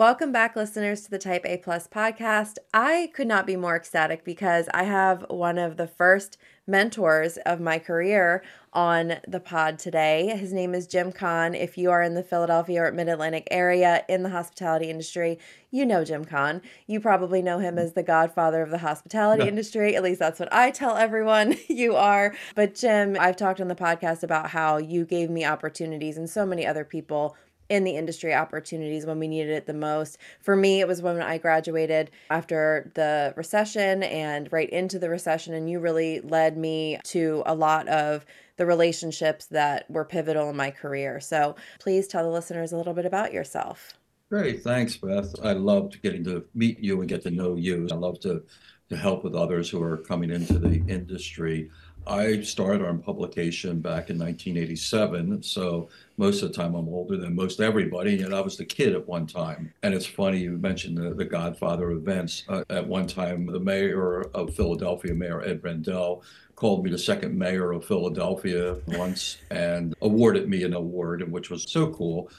Welcome 0.00 0.32
back, 0.32 0.56
listeners, 0.56 1.02
to 1.02 1.10
the 1.10 1.18
Type 1.18 1.44
A 1.44 1.58
Plus 1.58 1.86
podcast. 1.86 2.56
I 2.72 3.10
could 3.12 3.26
not 3.26 3.46
be 3.46 3.54
more 3.54 3.76
ecstatic 3.76 4.24
because 4.24 4.66
I 4.72 4.84
have 4.84 5.26
one 5.28 5.58
of 5.58 5.76
the 5.76 5.86
first 5.86 6.38
mentors 6.66 7.36
of 7.44 7.60
my 7.60 7.78
career 7.78 8.42
on 8.72 9.16
the 9.28 9.40
pod 9.40 9.78
today. 9.78 10.34
His 10.38 10.54
name 10.54 10.74
is 10.74 10.86
Jim 10.86 11.12
Cohn. 11.12 11.54
If 11.54 11.76
you 11.76 11.90
are 11.90 12.00
in 12.00 12.14
the 12.14 12.22
Philadelphia 12.22 12.84
or 12.84 12.92
Mid 12.92 13.10
Atlantic 13.10 13.46
area 13.50 14.02
in 14.08 14.22
the 14.22 14.30
hospitality 14.30 14.88
industry, 14.88 15.38
you 15.70 15.84
know 15.84 16.02
Jim 16.02 16.24
Cohn. 16.24 16.62
You 16.86 16.98
probably 16.98 17.42
know 17.42 17.58
him 17.58 17.76
as 17.76 17.92
the 17.92 18.02
godfather 18.02 18.62
of 18.62 18.70
the 18.70 18.78
hospitality 18.78 19.46
industry. 19.48 19.96
At 19.96 20.02
least 20.02 20.20
that's 20.20 20.40
what 20.40 20.50
I 20.50 20.70
tell 20.70 20.96
everyone 20.96 21.56
you 21.68 21.94
are. 21.94 22.34
But 22.54 22.74
Jim, 22.74 23.18
I've 23.20 23.36
talked 23.36 23.60
on 23.60 23.68
the 23.68 23.74
podcast 23.74 24.22
about 24.22 24.48
how 24.48 24.78
you 24.78 25.04
gave 25.04 25.28
me 25.28 25.44
opportunities 25.44 26.16
and 26.16 26.30
so 26.30 26.46
many 26.46 26.66
other 26.66 26.86
people 26.86 27.36
in 27.70 27.84
the 27.84 27.96
industry 27.96 28.34
opportunities 28.34 29.06
when 29.06 29.18
we 29.18 29.28
needed 29.28 29.52
it 29.52 29.66
the 29.66 29.72
most. 29.72 30.18
For 30.42 30.56
me, 30.56 30.80
it 30.80 30.88
was 30.88 31.00
when 31.00 31.22
I 31.22 31.38
graduated 31.38 32.10
after 32.28 32.90
the 32.94 33.32
recession 33.36 34.02
and 34.02 34.52
right 34.52 34.68
into 34.68 34.98
the 34.98 35.08
recession, 35.08 35.54
and 35.54 35.70
you 35.70 35.78
really 35.78 36.20
led 36.20 36.58
me 36.58 36.98
to 37.04 37.42
a 37.46 37.54
lot 37.54 37.88
of 37.88 38.26
the 38.56 38.66
relationships 38.66 39.46
that 39.46 39.90
were 39.90 40.04
pivotal 40.04 40.50
in 40.50 40.56
my 40.56 40.70
career. 40.70 41.20
So 41.20 41.56
please 41.78 42.06
tell 42.06 42.24
the 42.24 42.30
listeners 42.30 42.72
a 42.72 42.76
little 42.76 42.92
bit 42.92 43.06
about 43.06 43.32
yourself. 43.32 43.94
Great, 44.28 44.62
thanks, 44.62 44.96
Beth. 44.96 45.34
I 45.42 45.52
loved 45.52 46.02
getting 46.02 46.24
to 46.24 46.44
meet 46.54 46.78
you 46.80 47.00
and 47.00 47.08
get 47.08 47.22
to 47.22 47.30
know 47.30 47.56
you. 47.56 47.88
I 47.90 47.94
love 47.94 48.20
to 48.20 48.42
to 48.90 48.96
help 48.96 49.22
with 49.22 49.34
others 49.36 49.70
who 49.70 49.80
are 49.80 49.96
coming 49.98 50.30
into 50.30 50.58
the 50.58 50.82
industry. 50.88 51.70
I 52.06 52.40
started 52.40 52.86
on 52.86 53.00
publication 53.00 53.80
back 53.80 54.10
in 54.10 54.18
1987, 54.18 55.42
so 55.42 55.88
most 56.16 56.42
of 56.42 56.48
the 56.48 56.54
time 56.54 56.74
I'm 56.74 56.88
older 56.88 57.16
than 57.16 57.34
most 57.34 57.60
everybody, 57.60 58.22
and 58.22 58.34
I 58.34 58.40
was 58.40 58.56
the 58.56 58.64
kid 58.64 58.94
at 58.94 59.06
one 59.06 59.26
time. 59.26 59.72
And 59.82 59.94
it's 59.94 60.06
funny 60.06 60.38
you 60.38 60.52
mentioned 60.52 60.96
the, 60.96 61.14
the 61.14 61.24
Godfather 61.24 61.90
events. 61.92 62.44
Uh, 62.48 62.64
at 62.70 62.86
one 62.86 63.06
time, 63.06 63.46
the 63.46 63.60
mayor 63.60 64.22
of 64.34 64.54
Philadelphia, 64.54 65.14
Mayor 65.14 65.42
Ed 65.42 65.62
Rendell, 65.62 66.22
called 66.56 66.84
me 66.84 66.90
the 66.90 66.98
second 66.98 67.38
mayor 67.38 67.72
of 67.72 67.84
Philadelphia 67.84 68.76
once 68.86 69.38
and 69.50 69.94
awarded 70.02 70.48
me 70.48 70.64
an 70.64 70.74
award, 70.74 71.30
which 71.30 71.50
was 71.50 71.64
so 71.70 71.90
cool. 71.90 72.30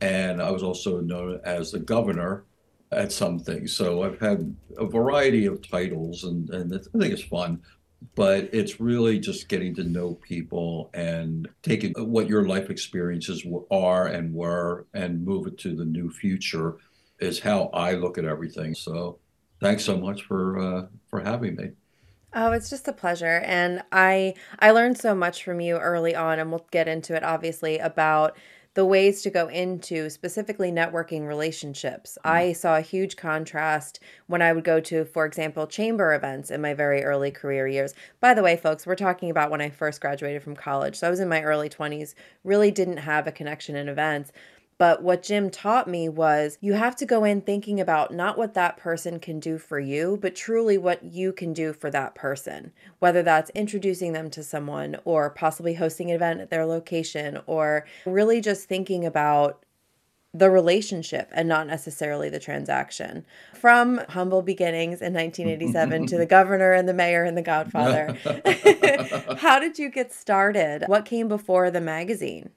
And 0.00 0.40
I 0.40 0.50
was 0.50 0.62
also 0.62 1.00
known 1.00 1.40
as 1.44 1.72
the 1.72 1.80
governor 1.80 2.44
at 2.92 3.12
some 3.12 3.38
things. 3.38 3.72
So 3.72 4.02
I've 4.02 4.20
had 4.20 4.54
a 4.78 4.86
variety 4.86 5.46
of 5.46 5.66
titles, 5.68 6.24
and, 6.24 6.48
and 6.50 6.72
I 6.72 6.98
think 6.98 7.12
it's 7.12 7.22
fun 7.22 7.60
but 8.14 8.48
it's 8.52 8.80
really 8.80 9.18
just 9.18 9.48
getting 9.48 9.74
to 9.74 9.84
know 9.84 10.14
people 10.14 10.90
and 10.94 11.48
taking 11.62 11.92
what 11.92 12.28
your 12.28 12.46
life 12.46 12.70
experiences 12.70 13.44
are 13.70 14.06
and 14.06 14.34
were 14.34 14.86
and 14.94 15.24
move 15.24 15.46
it 15.46 15.58
to 15.58 15.74
the 15.74 15.84
new 15.84 16.10
future 16.10 16.76
is 17.18 17.40
how 17.40 17.70
I 17.72 17.92
look 17.94 18.18
at 18.18 18.24
everything. 18.24 18.74
So 18.74 19.18
thanks 19.60 19.84
so 19.84 19.96
much 19.96 20.22
for 20.22 20.58
uh, 20.58 20.86
for 21.08 21.20
having 21.20 21.56
me. 21.56 21.70
Oh, 22.34 22.52
it's 22.52 22.68
just 22.68 22.86
a 22.86 22.92
pleasure. 22.92 23.40
And 23.44 23.82
I 23.92 24.34
I 24.58 24.72
learned 24.72 24.98
so 24.98 25.14
much 25.14 25.42
from 25.42 25.60
you 25.60 25.78
early 25.78 26.14
on 26.14 26.38
and 26.38 26.50
we'll 26.50 26.66
get 26.70 26.88
into 26.88 27.14
it 27.14 27.24
obviously 27.24 27.78
about 27.78 28.36
the 28.76 28.84
ways 28.84 29.22
to 29.22 29.30
go 29.30 29.48
into 29.48 30.10
specifically 30.10 30.70
networking 30.70 31.26
relationships. 31.26 32.18
Mm. 32.24 32.30
I 32.30 32.52
saw 32.52 32.76
a 32.76 32.82
huge 32.82 33.16
contrast 33.16 34.00
when 34.26 34.42
I 34.42 34.52
would 34.52 34.64
go 34.64 34.80
to, 34.80 35.06
for 35.06 35.24
example, 35.24 35.66
chamber 35.66 36.14
events 36.14 36.50
in 36.50 36.60
my 36.60 36.74
very 36.74 37.02
early 37.02 37.30
career 37.30 37.66
years. 37.66 37.94
By 38.20 38.34
the 38.34 38.42
way, 38.42 38.54
folks, 38.54 38.86
we're 38.86 38.94
talking 38.94 39.30
about 39.30 39.50
when 39.50 39.62
I 39.62 39.70
first 39.70 40.02
graduated 40.02 40.42
from 40.42 40.54
college. 40.54 40.96
So 40.96 41.06
I 41.06 41.10
was 41.10 41.20
in 41.20 41.28
my 41.28 41.42
early 41.42 41.70
20s, 41.70 42.14
really 42.44 42.70
didn't 42.70 42.98
have 42.98 43.26
a 43.26 43.32
connection 43.32 43.76
in 43.76 43.88
events. 43.88 44.30
But 44.78 45.02
what 45.02 45.22
Jim 45.22 45.50
taught 45.50 45.88
me 45.88 46.08
was 46.08 46.58
you 46.60 46.74
have 46.74 46.96
to 46.96 47.06
go 47.06 47.24
in 47.24 47.40
thinking 47.40 47.80
about 47.80 48.12
not 48.12 48.36
what 48.36 48.54
that 48.54 48.76
person 48.76 49.18
can 49.18 49.40
do 49.40 49.56
for 49.56 49.80
you, 49.80 50.18
but 50.20 50.36
truly 50.36 50.76
what 50.76 51.02
you 51.02 51.32
can 51.32 51.54
do 51.54 51.72
for 51.72 51.90
that 51.90 52.14
person. 52.14 52.72
Whether 52.98 53.22
that's 53.22 53.50
introducing 53.50 54.12
them 54.12 54.28
to 54.30 54.42
someone 54.42 54.96
or 55.04 55.30
possibly 55.30 55.74
hosting 55.74 56.10
an 56.10 56.16
event 56.16 56.40
at 56.40 56.50
their 56.50 56.66
location 56.66 57.40
or 57.46 57.86
really 58.04 58.40
just 58.42 58.68
thinking 58.68 59.06
about 59.06 59.64
the 60.34 60.50
relationship 60.50 61.30
and 61.32 61.48
not 61.48 61.66
necessarily 61.66 62.28
the 62.28 62.38
transaction. 62.38 63.24
From 63.54 64.02
humble 64.10 64.42
beginnings 64.42 65.00
in 65.00 65.14
1987 65.14 66.06
to 66.08 66.18
the 66.18 66.26
governor 66.26 66.72
and 66.72 66.86
the 66.86 66.92
mayor 66.92 67.24
and 67.24 67.38
the 67.38 67.42
godfather. 67.42 68.14
How 69.38 69.58
did 69.58 69.78
you 69.78 69.88
get 69.88 70.12
started? 70.12 70.84
What 70.86 71.06
came 71.06 71.28
before 71.28 71.70
the 71.70 71.80
magazine? 71.80 72.50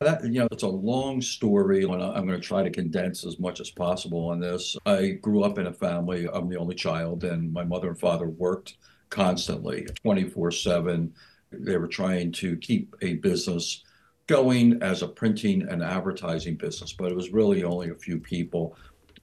That, 0.00 0.24
you 0.24 0.40
know, 0.40 0.48
it's 0.52 0.62
a 0.62 0.68
long 0.68 1.22
story, 1.22 1.84
and 1.84 2.02
I'm 2.02 2.26
going 2.26 2.38
to 2.38 2.46
try 2.46 2.62
to 2.62 2.70
condense 2.70 3.24
as 3.24 3.38
much 3.38 3.60
as 3.60 3.70
possible 3.70 4.28
on 4.28 4.38
this. 4.38 4.76
I 4.84 5.12
grew 5.22 5.42
up 5.42 5.58
in 5.58 5.68
a 5.68 5.72
family, 5.72 6.28
I'm 6.30 6.50
the 6.50 6.58
only 6.58 6.74
child, 6.74 7.24
and 7.24 7.50
my 7.50 7.64
mother 7.64 7.88
and 7.88 7.98
father 7.98 8.28
worked 8.28 8.76
constantly, 9.08 9.86
24 10.02 10.50
7. 10.50 11.14
They 11.50 11.78
were 11.78 11.88
trying 11.88 12.30
to 12.32 12.58
keep 12.58 12.94
a 13.00 13.14
business 13.14 13.84
going 14.26 14.82
as 14.82 15.00
a 15.00 15.08
printing 15.08 15.62
and 15.62 15.82
advertising 15.82 16.56
business, 16.56 16.92
but 16.92 17.10
it 17.10 17.16
was 17.16 17.30
really 17.30 17.64
only 17.64 17.88
a 17.88 17.94
few 17.94 18.18
people. 18.18 18.76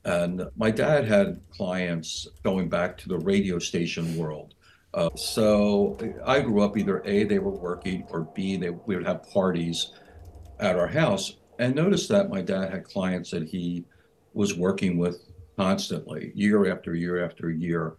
And 0.06 0.44
my 0.58 0.72
dad 0.72 1.06
had 1.06 1.40
clients 1.52 2.28
going 2.44 2.68
back 2.68 2.98
to 2.98 3.10
the 3.10 3.20
radio 3.20 3.60
station 3.60 4.18
world. 4.18 4.56
Uh, 4.96 5.10
so 5.16 6.00
I 6.26 6.40
grew 6.40 6.64
up 6.64 6.78
either 6.78 7.04
A, 7.06 7.26
they 7.26 7.40
were 7.40 7.52
working, 7.52 8.08
or 8.10 8.22
B, 8.34 8.58
they, 8.58 8.72
we 8.72 8.96
would 8.96 9.06
have 9.06 9.30
parties 9.30 9.92
at 10.64 10.78
our 10.78 10.88
house 10.88 11.38
and 11.60 11.76
noticed 11.76 12.10
that 12.10 12.30
my 12.30 12.42
dad 12.42 12.72
had 12.72 12.86
clients 12.86 13.32
that 13.32 13.48
he 13.48 13.84
was 14.34 14.58
working 14.58 14.98
with 14.98 15.30
constantly, 15.58 16.32
year 16.34 16.72
after 16.72 16.96
year 16.96 17.24
after 17.24 17.52
year. 17.52 17.98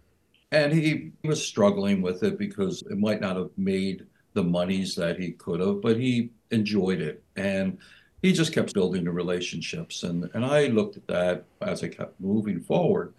And 0.51 0.73
he 0.73 1.11
was 1.23 1.45
struggling 1.45 2.01
with 2.01 2.23
it 2.23 2.37
because 2.37 2.83
it 2.89 2.97
might 2.97 3.21
not 3.21 3.37
have 3.37 3.51
made 3.55 4.05
the 4.33 4.43
monies 4.43 4.95
that 4.95 5.17
he 5.19 5.31
could 5.31 5.59
have, 5.59 5.81
but 5.81 5.97
he 5.97 6.31
enjoyed 6.51 7.01
it. 7.01 7.23
And 7.35 7.77
he 8.21 8.33
just 8.33 8.53
kept 8.53 8.73
building 8.73 9.05
the 9.05 9.11
relationships. 9.11 10.03
And, 10.03 10.29
and 10.33 10.43
I 10.43 10.67
looked 10.67 10.97
at 10.97 11.07
that 11.07 11.45
as 11.61 11.83
I 11.83 11.87
kept 11.87 12.19
moving 12.19 12.59
forward. 12.59 13.13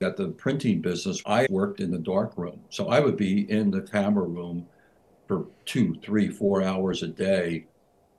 At 0.00 0.16
the 0.16 0.28
printing 0.28 0.80
business, 0.80 1.22
I 1.26 1.46
worked 1.50 1.80
in 1.80 1.90
the 1.90 1.98
dark 1.98 2.36
room. 2.36 2.60
So 2.70 2.88
I 2.88 3.00
would 3.00 3.16
be 3.16 3.50
in 3.50 3.70
the 3.70 3.82
camera 3.82 4.26
room 4.26 4.66
for 5.28 5.46
two, 5.64 5.94
three, 6.02 6.28
four 6.28 6.62
hours 6.62 7.02
a 7.02 7.08
day 7.08 7.66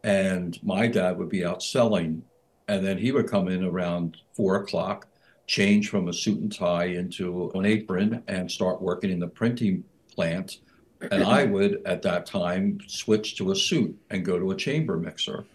and 0.03 0.62
my 0.63 0.88
dad 0.88 1.18
would 1.18 1.30
be 1.30 1.46
out 1.46 1.63
selling. 1.63 2.24
And 2.68 2.85
then 2.85 2.97
he 2.97 3.12
would 3.12 3.30
come 3.30 3.47
in 3.47 3.63
around 3.63 4.18
four 4.34 4.56
o'clock 4.58 5.08
change 5.47 5.90
from 5.90 6.09
a 6.09 6.13
suit 6.13 6.40
and 6.40 6.53
tie 6.53 6.85
into 6.85 7.50
an 7.56 7.66
apron 7.66 8.22
and 8.28 8.52
start 8.52 8.81
working 8.81 9.09
in 9.09 9.19
the 9.19 9.28
printing 9.28 9.84
plant. 10.13 10.59
And 11.12 11.24
i 11.24 11.44
would 11.53 11.81
at 11.85 12.02
that 12.02 12.25
time 12.25 12.80
switch 12.88 13.38
to 13.38 13.52
a 13.52 13.56
suit 13.56 13.97
and 14.09 14.25
go 14.25 14.38
to 14.38 14.52
a 14.52 14.56
chamber 14.56 14.97
mixer 14.97 15.46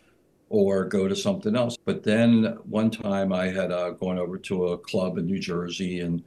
or 0.48 0.84
go 0.84 1.08
to 1.08 1.16
something 1.16 1.56
else. 1.56 1.76
But 1.84 2.02
then 2.02 2.58
one 2.64 2.90
time 2.90 3.32
i 3.32 3.48
had 3.48 3.70
uh, 3.70 3.90
gone 3.90 4.18
over 4.18 4.38
to 4.38 4.68
a 4.68 4.78
club 4.78 5.18
in 5.18 5.26
new 5.26 5.38
jersey 5.38 6.00
and 6.00 6.22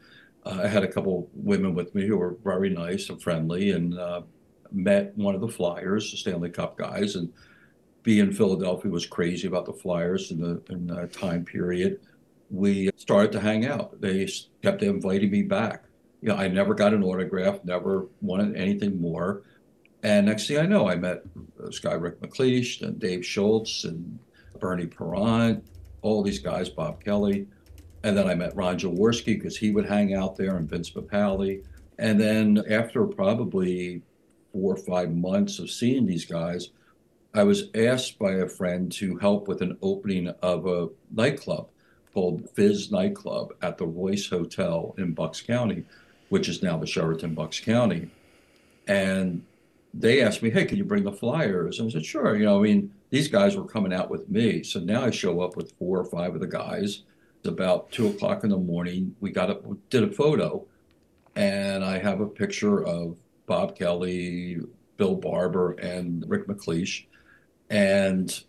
uh, 0.45 0.61
i 0.63 0.67
had 0.67 0.83
a 0.83 0.91
couple 0.91 1.29
women 1.33 1.73
with 1.73 1.93
me 1.95 2.05
who 2.05 2.17
were 2.17 2.37
very 2.43 2.69
nice 2.69 3.09
and 3.09 3.21
friendly 3.21 3.71
and 3.71 3.97
uh, 3.97 4.21
met 4.71 5.15
one 5.17 5.35
of 5.35 5.41
the 5.41 5.47
flyers 5.47 6.11
the 6.11 6.17
stanley 6.17 6.49
cup 6.49 6.77
guys 6.77 7.15
and 7.15 7.31
B 8.05 8.19
in 8.19 8.31
Philadelphia 8.31 8.91
was 8.91 9.07
crazy 9.07 9.47
about 9.47 9.65
the 9.65 9.73
Flyers 9.73 10.29
in 10.29 10.39
the, 10.39 10.61
in 10.69 10.85
the 10.85 11.07
time 11.07 11.43
period. 11.43 11.99
We 12.51 12.91
started 12.95 13.31
to 13.31 13.39
hang 13.39 13.65
out. 13.65 13.99
They 13.99 14.29
kept 14.61 14.83
inviting 14.83 15.31
me 15.31 15.41
back. 15.41 15.85
You 16.21 16.29
know, 16.29 16.35
I 16.35 16.47
never 16.47 16.75
got 16.75 16.93
an 16.93 17.03
autograph, 17.03 17.65
never 17.65 18.07
wanted 18.21 18.55
anything 18.55 19.01
more. 19.01 19.41
And 20.03 20.27
next 20.27 20.47
thing 20.47 20.59
I 20.59 20.67
know, 20.67 20.87
I 20.87 20.95
met 20.95 21.23
uh, 21.35 21.65
this 21.65 21.79
guy, 21.79 21.93
Rick 21.93 22.21
MacLeish, 22.21 22.83
and 22.83 22.99
Dave 22.99 23.25
Schultz, 23.25 23.85
and 23.85 24.19
Bernie 24.59 24.85
Parent, 24.85 25.65
all 26.03 26.21
these 26.21 26.39
guys, 26.39 26.69
Bob 26.69 27.03
Kelly. 27.03 27.47
And 28.03 28.15
then 28.15 28.27
I 28.27 28.35
met 28.35 28.55
Ron 28.55 28.77
Jaworski 28.77 29.33
because 29.33 29.57
he 29.57 29.71
would 29.71 29.87
hang 29.87 30.13
out 30.13 30.35
there, 30.35 30.57
and 30.57 30.69
Vince 30.69 30.91
Papale. 30.91 31.63
And 31.97 32.21
then 32.21 32.63
after 32.69 33.03
probably 33.07 34.03
four 34.53 34.75
or 34.75 34.77
five 34.77 35.11
months 35.15 35.57
of 35.57 35.71
seeing 35.71 36.05
these 36.05 36.25
guys, 36.25 36.69
I 37.35 37.43
was 37.43 37.65
asked 37.75 38.17
by 38.17 38.35
a 38.35 38.47
friend 38.47 38.89
to 38.93 39.17
help 39.17 39.49
with 39.49 39.61
an 39.61 39.77
opening 39.81 40.29
of 40.41 40.65
a 40.65 40.87
nightclub 41.11 41.67
called 42.13 42.49
Fizz 42.51 42.93
Nightclub 42.93 43.53
at 43.61 43.77
the 43.77 43.85
Royce 43.85 44.29
Hotel 44.29 44.95
in 44.97 45.11
Bucks 45.11 45.41
County, 45.41 45.83
which 46.29 46.47
is 46.47 46.63
now 46.63 46.77
the 46.77 46.87
Sheraton 46.87 47.33
Bucks 47.33 47.59
County. 47.59 48.09
And 48.87 49.43
they 49.93 50.21
asked 50.21 50.43
me, 50.43 50.49
hey, 50.49 50.63
can 50.63 50.77
you 50.77 50.85
bring 50.85 51.03
the 51.03 51.11
flyers? 51.11 51.77
And 51.77 51.89
I 51.89 51.91
said, 51.91 52.05
sure. 52.05 52.37
You 52.37 52.45
know, 52.45 52.57
I 52.57 52.63
mean, 52.63 52.93
these 53.09 53.27
guys 53.27 53.57
were 53.57 53.65
coming 53.65 53.91
out 53.91 54.09
with 54.09 54.29
me. 54.29 54.63
So 54.63 54.79
now 54.79 55.03
I 55.03 55.11
show 55.11 55.41
up 55.41 55.57
with 55.57 55.73
four 55.77 55.99
or 55.99 56.05
five 56.05 56.35
of 56.35 56.39
the 56.39 56.47
guys. 56.47 57.03
It's 57.39 57.49
about 57.49 57.91
two 57.91 58.07
o'clock 58.07 58.45
in 58.45 58.49
the 58.49 58.57
morning. 58.57 59.13
We 59.19 59.31
got 59.31 59.49
a, 59.49 59.59
did 59.89 60.03
a 60.03 60.09
photo, 60.09 60.65
and 61.35 61.83
I 61.83 61.99
have 61.99 62.21
a 62.21 62.27
picture 62.27 62.81
of 62.85 63.17
Bob 63.45 63.77
Kelly, 63.77 64.61
Bill 64.95 65.15
Barber, 65.15 65.73
and 65.73 66.23
Rick 66.29 66.47
MacLeish 66.47 67.07
and 67.75 68.43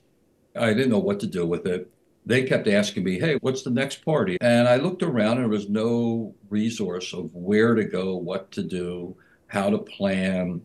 I 0.55 0.73
didn't 0.73 0.90
know 0.90 1.00
what 1.00 1.19
to 1.20 1.26
do 1.26 1.44
with 1.46 1.67
it. 1.67 1.90
they 2.25 2.44
kept 2.44 2.69
asking 2.69 3.02
me, 3.02 3.19
Hey, 3.19 3.38
what's 3.40 3.62
the 3.62 3.70
next 3.70 4.05
party? 4.05 4.37
And 4.40 4.69
I 4.69 4.76
looked 4.76 5.02
around 5.02 5.32
and 5.32 5.43
there 5.43 5.49
was 5.49 5.69
no 5.69 6.34
resource 6.49 7.12
of 7.12 7.34
where 7.34 7.75
to 7.75 7.84
go, 7.84 8.17
what 8.17 8.52
to 8.52 8.62
do, 8.62 9.17
how 9.49 9.69
to 9.70 9.78
plan. 9.78 10.62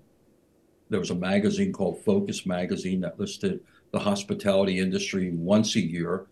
There 0.90 1.00
was 1.00 1.10
a 1.10 1.16
magazine 1.16 1.72
called 1.74 2.04
Focus 2.04 2.46
Magazine 2.46 3.02
that 3.02 3.20
listed 3.20 3.62
the 3.92 4.00
hospitality 4.00 4.80
industry 4.80 5.32
once 5.32 5.76
a 5.76 5.82
year. 5.82 6.28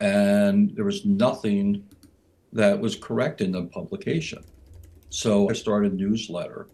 And 0.00 0.74
there 0.76 0.84
was 0.84 1.04
nothing 1.04 1.84
that 2.52 2.78
was 2.78 2.94
correct 2.96 3.40
in 3.40 3.52
the 3.52 3.64
publication. 3.64 4.44
So 5.10 5.50
I 5.50 5.52
started 5.52 5.92
a 5.92 5.96
newsletter. 5.96 6.68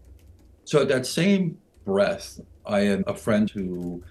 So 0.65 0.83
at 0.83 0.89
that 0.89 1.07
same 1.07 1.59
breath, 1.85 2.41
I 2.67 2.81
had 2.81 3.05
a 3.07 3.15
friend 3.15 3.49
who 3.49 4.03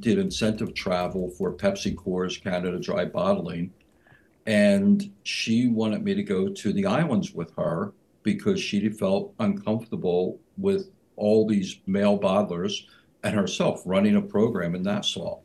did 0.00 0.18
incentive 0.18 0.74
travel 0.74 1.30
for 1.30 1.52
Pepsi 1.52 1.94
Coors 1.94 2.42
Canada 2.42 2.78
Dry 2.78 3.04
Bottling. 3.04 3.72
And 4.46 5.10
she 5.24 5.68
wanted 5.68 6.04
me 6.04 6.14
to 6.14 6.22
go 6.22 6.48
to 6.48 6.72
the 6.72 6.86
islands 6.86 7.32
with 7.32 7.52
her 7.56 7.92
because 8.22 8.60
she 8.60 8.88
felt 8.88 9.34
uncomfortable 9.40 10.38
with 10.56 10.90
all 11.16 11.46
these 11.46 11.80
male 11.86 12.18
bottlers 12.18 12.82
and 13.24 13.34
herself 13.34 13.82
running 13.84 14.16
a 14.16 14.22
program 14.22 14.74
in 14.74 14.82
Nassau. 14.82 15.38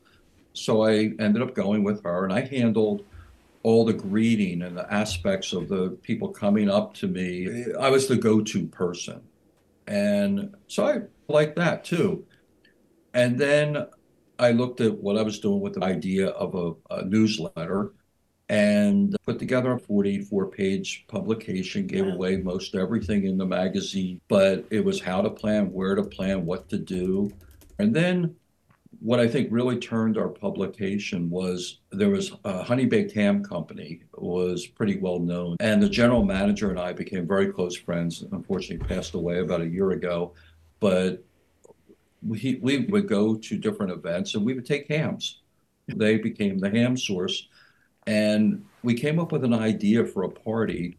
So 0.53 0.85
I 0.85 1.13
ended 1.19 1.41
up 1.41 1.55
going 1.55 1.83
with 1.83 2.03
her 2.03 2.25
and 2.25 2.33
I 2.33 2.41
handled 2.41 3.03
all 3.63 3.85
the 3.85 3.93
greeting 3.93 4.63
and 4.63 4.77
the 4.77 4.91
aspects 4.91 5.53
of 5.53 5.69
the 5.69 5.97
people 6.01 6.27
coming 6.29 6.69
up 6.69 6.93
to 6.95 7.07
me. 7.07 7.65
I 7.79 7.89
was 7.89 8.07
the 8.07 8.15
go 8.17 8.41
to 8.41 8.67
person. 8.67 9.21
And 9.87 10.55
so 10.67 10.85
I 10.87 11.01
liked 11.31 11.55
that 11.57 11.83
too. 11.83 12.25
And 13.13 13.37
then 13.37 13.85
I 14.41 14.51
looked 14.51 14.81
at 14.81 14.97
what 14.97 15.17
I 15.17 15.21
was 15.21 15.39
doing 15.39 15.61
with 15.61 15.75
the 15.75 15.83
idea 15.83 16.29
of 16.29 16.55
a, 16.55 16.73
a 16.95 17.05
newsletter 17.05 17.93
and 18.49 19.15
put 19.25 19.37
together 19.37 19.73
a 19.73 19.79
44 19.79 20.47
page 20.47 21.05
publication, 21.07 21.85
gave 21.85 22.07
wow. 22.07 22.13
away 22.13 22.37
most 22.37 22.75
everything 22.75 23.25
in 23.25 23.37
the 23.37 23.45
magazine, 23.45 24.19
but 24.27 24.65
it 24.71 24.83
was 24.83 24.99
how 24.99 25.21
to 25.21 25.29
plan, 25.29 25.71
where 25.71 25.93
to 25.93 26.03
plan, 26.03 26.45
what 26.45 26.67
to 26.69 26.79
do. 26.79 27.31
And 27.77 27.95
then 27.95 28.35
what 28.99 29.19
I 29.19 29.27
think 29.27 29.49
really 29.51 29.77
turned 29.77 30.17
our 30.17 30.27
publication 30.27 31.29
was 31.29 31.79
there 31.91 32.09
was 32.09 32.33
a 32.43 32.63
honey 32.63 32.85
baked 32.85 33.13
ham 33.13 33.43
company 33.43 34.01
was 34.15 34.65
pretty 34.65 34.97
well 34.97 35.19
known, 35.19 35.55
and 35.59 35.81
the 35.81 35.89
general 35.89 36.25
manager 36.25 36.71
and 36.71 36.79
I 36.79 36.93
became 36.93 37.27
very 37.27 37.53
close 37.53 37.77
friends. 37.77 38.23
Unfortunately, 38.31 38.85
passed 38.85 39.13
away 39.13 39.39
about 39.39 39.61
a 39.61 39.67
year 39.67 39.91
ago, 39.91 40.33
but 40.79 41.23
we 42.25 42.59
we 42.61 42.79
would 42.85 43.07
go 43.07 43.35
to 43.35 43.57
different 43.57 43.91
events 43.91 44.35
and 44.35 44.45
we 44.45 44.53
would 44.53 44.65
take 44.65 44.87
hams. 44.87 45.41
They 45.87 46.17
became 46.17 46.57
the 46.57 46.69
ham 46.69 46.95
source, 46.95 47.47
and 48.07 48.63
we 48.83 48.93
came 48.93 49.19
up 49.19 49.31
with 49.31 49.43
an 49.43 49.53
idea 49.53 50.05
for 50.05 50.23
a 50.23 50.29
party, 50.29 50.97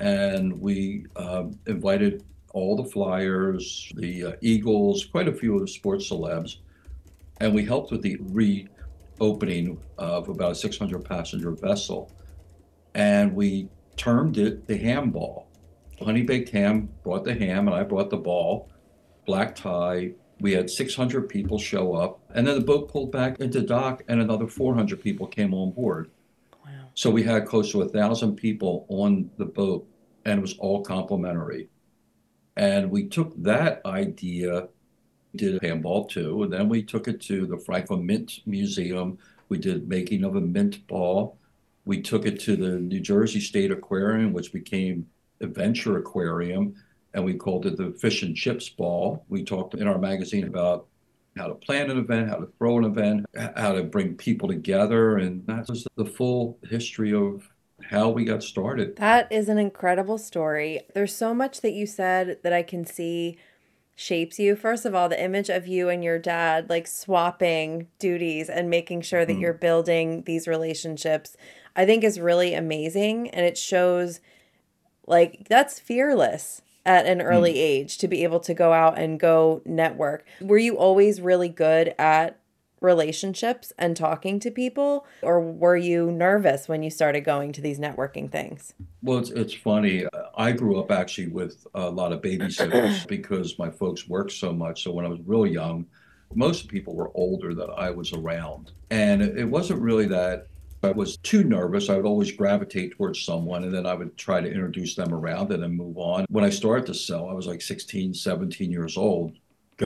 and 0.00 0.60
we 0.60 1.06
uh, 1.16 1.44
invited 1.66 2.24
all 2.52 2.76
the 2.76 2.84
Flyers, 2.84 3.92
the 3.96 4.24
uh, 4.24 4.32
Eagles, 4.40 5.04
quite 5.04 5.28
a 5.28 5.32
few 5.32 5.54
of 5.54 5.60
the 5.60 5.68
sports 5.68 6.10
celebs 6.10 6.56
and 7.40 7.54
we 7.54 7.64
helped 7.64 7.90
with 7.90 8.02
the 8.02 8.16
reopening 8.20 9.78
of 9.98 10.28
about 10.28 10.52
a 10.52 10.54
600 10.54 11.04
passenger 11.04 11.50
vessel. 11.50 12.10
And 12.94 13.34
we 13.34 13.68
termed 13.96 14.38
it 14.38 14.66
the 14.66 14.76
ham 14.76 15.10
ball. 15.10 15.48
Honey 16.00 16.22
baked 16.22 16.50
ham 16.50 16.88
brought 17.02 17.24
the 17.24 17.34
ham, 17.34 17.68
and 17.68 17.76
I 17.76 17.82
brought 17.82 18.10
the 18.10 18.16
ball, 18.16 18.70
black 19.26 19.54
tie. 19.54 20.12
We 20.40 20.52
had 20.52 20.68
600 20.68 21.28
people 21.28 21.58
show 21.58 21.94
up, 21.94 22.20
and 22.34 22.46
then 22.46 22.56
the 22.56 22.64
boat 22.64 22.90
pulled 22.90 23.10
back 23.10 23.40
into 23.40 23.62
dock, 23.62 24.02
and 24.08 24.20
another 24.20 24.46
400 24.46 25.00
people 25.00 25.26
came 25.26 25.54
on 25.54 25.72
board. 25.72 26.10
Wow. 26.64 26.72
So 26.94 27.10
we 27.10 27.22
had 27.22 27.46
close 27.46 27.72
to 27.72 27.82
a 27.82 27.88
thousand 27.88 28.36
people 28.36 28.86
on 28.88 29.30
the 29.38 29.46
boat, 29.46 29.86
and 30.24 30.38
it 30.38 30.42
was 30.42 30.58
all 30.58 30.82
complimentary. 30.82 31.68
And 32.56 32.90
we 32.90 33.06
took 33.08 33.34
that 33.42 33.80
idea 33.84 34.68
did 35.36 35.62
a 35.62 35.66
ham 35.66 35.82
ball 35.82 36.06
too. 36.06 36.42
And 36.42 36.52
then 36.52 36.68
we 36.68 36.82
took 36.82 37.08
it 37.08 37.20
to 37.22 37.46
the 37.46 37.58
Franklin 37.58 38.04
Mint 38.04 38.40
Museum. 38.46 39.18
We 39.48 39.58
did 39.58 39.88
making 39.88 40.24
of 40.24 40.36
a 40.36 40.40
mint 40.40 40.86
ball. 40.86 41.38
We 41.84 42.02
took 42.02 42.26
it 42.26 42.40
to 42.40 42.56
the 42.56 42.80
New 42.80 43.00
Jersey 43.00 43.40
State 43.40 43.70
Aquarium, 43.70 44.32
which 44.32 44.52
became 44.52 45.06
Adventure 45.40 45.98
Aquarium, 45.98 46.74
and 47.16 47.24
we 47.24 47.32
called 47.32 47.64
it 47.64 47.78
the 47.78 47.92
Fish 47.92 48.22
and 48.22 48.36
Chips 48.36 48.68
Ball. 48.68 49.24
We 49.30 49.42
talked 49.42 49.74
in 49.74 49.88
our 49.88 49.98
magazine 49.98 50.46
about 50.46 50.86
how 51.34 51.46
to 51.46 51.54
plan 51.54 51.90
an 51.90 51.98
event, 51.98 52.28
how 52.28 52.36
to 52.36 52.48
throw 52.58 52.76
an 52.76 52.84
event, 52.84 53.24
how 53.56 53.72
to 53.72 53.82
bring 53.82 54.14
people 54.14 54.48
together, 54.48 55.16
and 55.16 55.44
that 55.46 55.66
was 55.66 55.86
the 55.96 56.04
full 56.04 56.58
history 56.68 57.14
of 57.14 57.48
how 57.82 58.10
we 58.10 58.26
got 58.26 58.42
started. 58.42 58.96
That 58.96 59.32
is 59.32 59.48
an 59.48 59.56
incredible 59.56 60.18
story. 60.18 60.82
There's 60.94 61.14
so 61.14 61.32
much 61.32 61.62
that 61.62 61.72
you 61.72 61.86
said 61.86 62.38
that 62.42 62.52
I 62.52 62.62
can 62.62 62.84
see 62.84 63.38
shapes 63.94 64.38
you. 64.38 64.54
First 64.54 64.84
of 64.84 64.94
all, 64.94 65.08
the 65.08 65.22
image 65.22 65.48
of 65.48 65.66
you 65.66 65.88
and 65.88 66.04
your 66.04 66.18
dad 66.18 66.68
like 66.68 66.86
swapping 66.86 67.88
duties 67.98 68.50
and 68.50 68.68
making 68.68 69.00
sure 69.00 69.24
that 69.24 69.36
mm. 69.36 69.40
you're 69.40 69.54
building 69.54 70.24
these 70.24 70.46
relationships, 70.46 71.34
I 71.74 71.86
think 71.86 72.04
is 72.04 72.20
really 72.20 72.52
amazing. 72.52 73.30
And 73.30 73.46
it 73.46 73.56
shows 73.56 74.20
like 75.06 75.46
that's 75.48 75.80
fearless 75.80 76.60
at 76.86 77.04
an 77.04 77.20
early 77.20 77.54
mm. 77.54 77.58
age 77.58 77.98
to 77.98 78.08
be 78.08 78.22
able 78.22 78.40
to 78.40 78.54
go 78.54 78.72
out 78.72 78.98
and 78.98 79.20
go 79.20 79.60
network. 79.66 80.24
Were 80.40 80.56
you 80.56 80.78
always 80.78 81.20
really 81.20 81.48
good 81.48 81.94
at 81.98 82.38
relationships 82.80 83.72
and 83.78 83.96
talking 83.96 84.38
to 84.38 84.50
people 84.50 85.06
or 85.22 85.40
were 85.40 85.76
you 85.76 86.12
nervous 86.12 86.68
when 86.68 86.82
you 86.82 86.90
started 86.90 87.22
going 87.22 87.50
to 87.50 87.62
these 87.62 87.78
networking 87.78 88.30
things 88.30 88.74
well 89.02 89.16
it's, 89.16 89.30
it's 89.30 89.54
funny 89.54 90.04
i 90.36 90.52
grew 90.52 90.78
up 90.78 90.90
actually 90.90 91.26
with 91.26 91.66
a 91.72 91.88
lot 91.88 92.12
of 92.12 92.20
babysitters 92.20 93.06
because 93.08 93.58
my 93.58 93.70
folks 93.70 94.06
worked 94.06 94.30
so 94.30 94.52
much 94.52 94.82
so 94.82 94.92
when 94.92 95.06
i 95.06 95.08
was 95.08 95.18
real 95.24 95.46
young 95.46 95.86
most 96.34 96.68
people 96.68 96.94
were 96.94 97.10
older 97.14 97.54
that 97.54 97.70
i 97.78 97.88
was 97.88 98.12
around 98.12 98.72
and 98.90 99.22
it 99.22 99.46
wasn't 99.46 99.80
really 99.80 100.06
that 100.06 100.46
I 100.86 100.92
was 100.92 101.16
too 101.18 101.44
nervous. 101.44 101.90
I 101.90 101.96
would 101.96 102.06
always 102.06 102.32
gravitate 102.32 102.92
towards 102.92 103.22
someone 103.22 103.64
and 103.64 103.74
then 103.74 103.86
I 103.86 103.94
would 103.94 104.16
try 104.16 104.40
to 104.40 104.50
introduce 104.50 104.94
them 104.94 105.12
around 105.12 105.52
and 105.52 105.62
then 105.62 105.76
move 105.76 105.98
on. 105.98 106.24
When 106.28 106.44
I 106.44 106.50
started 106.50 106.86
to 106.86 106.94
sell, 106.94 107.28
I 107.28 107.34
was 107.34 107.46
like 107.46 107.60
16, 107.60 108.14
17 108.14 108.70
years 108.70 108.96
old, 108.96 109.36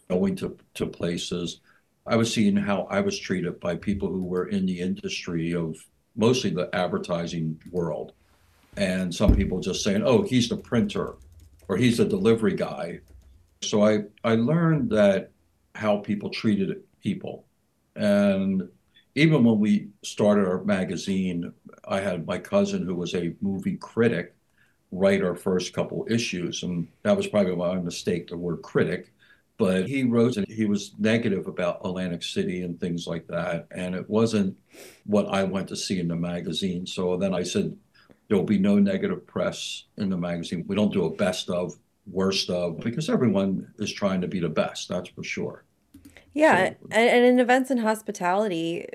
going 0.09 0.37
to, 0.37 0.57
to 0.75 0.87
places 0.87 1.61
I 2.07 2.17
was 2.17 2.33
seeing 2.33 2.57
how 2.57 2.89
I 2.91 3.01
was 3.01 3.19
treated 3.19 3.61
by 3.61 3.77
people 3.77 4.09
who 4.09 4.25
were 4.25 4.49
in 4.49 4.67
the 4.67 4.81
industry 4.81 5.55
of 5.55 5.77
mostly 6.17 6.51
the 6.51 6.75
advertising 6.75 7.61
world. 7.71 8.13
And 8.77 9.15
some 9.15 9.37
people 9.37 9.61
just 9.61 9.85
saying, 9.85 10.03
oh, 10.05 10.23
he's 10.23 10.49
the 10.49 10.57
printer 10.57 11.15
or 11.69 11.77
he's 11.77 11.99
the 11.99 12.05
delivery 12.05 12.55
guy. 12.55 13.01
So 13.63 13.85
I, 13.85 14.05
I 14.25 14.37
learned 14.37 14.91
that 14.91 15.31
how 15.75 15.99
people 15.99 16.31
treated 16.31 16.83
people. 17.03 17.45
And 17.95 18.69
even 19.15 19.45
when 19.45 19.59
we 19.59 19.89
started 20.03 20.47
our 20.47 20.63
magazine, 20.65 21.53
I 21.87 22.01
had 22.01 22.27
my 22.27 22.39
cousin 22.39 22.85
who 22.85 22.95
was 22.95 23.15
a 23.15 23.35
movie 23.41 23.77
critic 23.77 24.35
write 24.93 25.23
our 25.23 25.37
first 25.37 25.73
couple 25.73 26.07
issues. 26.11 26.63
And 26.63 26.89
that 27.03 27.17
was 27.17 27.29
probably 27.29 27.55
my 27.55 27.77
mistake, 27.77 28.29
the 28.29 28.37
word 28.37 28.63
critic 28.63 29.13
but 29.61 29.87
he 29.87 30.05
wrote 30.05 30.39
and 30.39 30.47
he 30.49 30.65
was 30.65 30.95
negative 30.99 31.47
about 31.47 31.83
Atlantic 31.85 32.23
City 32.23 32.63
and 32.63 32.81
things 32.81 33.07
like 33.07 33.27
that. 33.27 33.67
And 33.73 33.95
it 33.95 34.09
wasn't 34.09 34.57
what 35.05 35.29
I 35.29 35.45
went 35.45 35.69
to 35.69 35.77
see 35.77 36.01
in 36.01 36.09
the 36.09 36.17
magazine. 36.17 36.87
So 36.87 37.19
then 37.19 37.35
I 37.35 37.43
said, 37.43 37.77
there 38.27 38.39
will 38.39 38.45
be 38.45 38.59
no 38.59 38.79
negative 38.79 39.27
press 39.27 39.85
in 39.99 40.09
the 40.09 40.17
magazine. 40.17 40.65
We 40.67 40.77
don't 40.77 40.95
do 40.95 41.05
a 41.05 41.15
best 41.15 41.51
of, 41.51 41.75
worst 42.11 42.49
of, 42.49 42.81
because 42.81 43.11
everyone 43.11 43.71
is 43.79 43.93
trying 43.93 44.23
to 44.23 44.29
be 44.29 44.41
the 44.41 44.49
best, 44.49 44.89
that's 44.89 45.11
for 45.11 45.23
sure. 45.23 45.65
Yeah. 46.33 46.71
So, 46.71 46.77
and, 46.93 47.11
and 47.11 47.25
in 47.27 47.39
events 47.39 47.71
and 47.71 47.81
hospitality, 47.81 48.87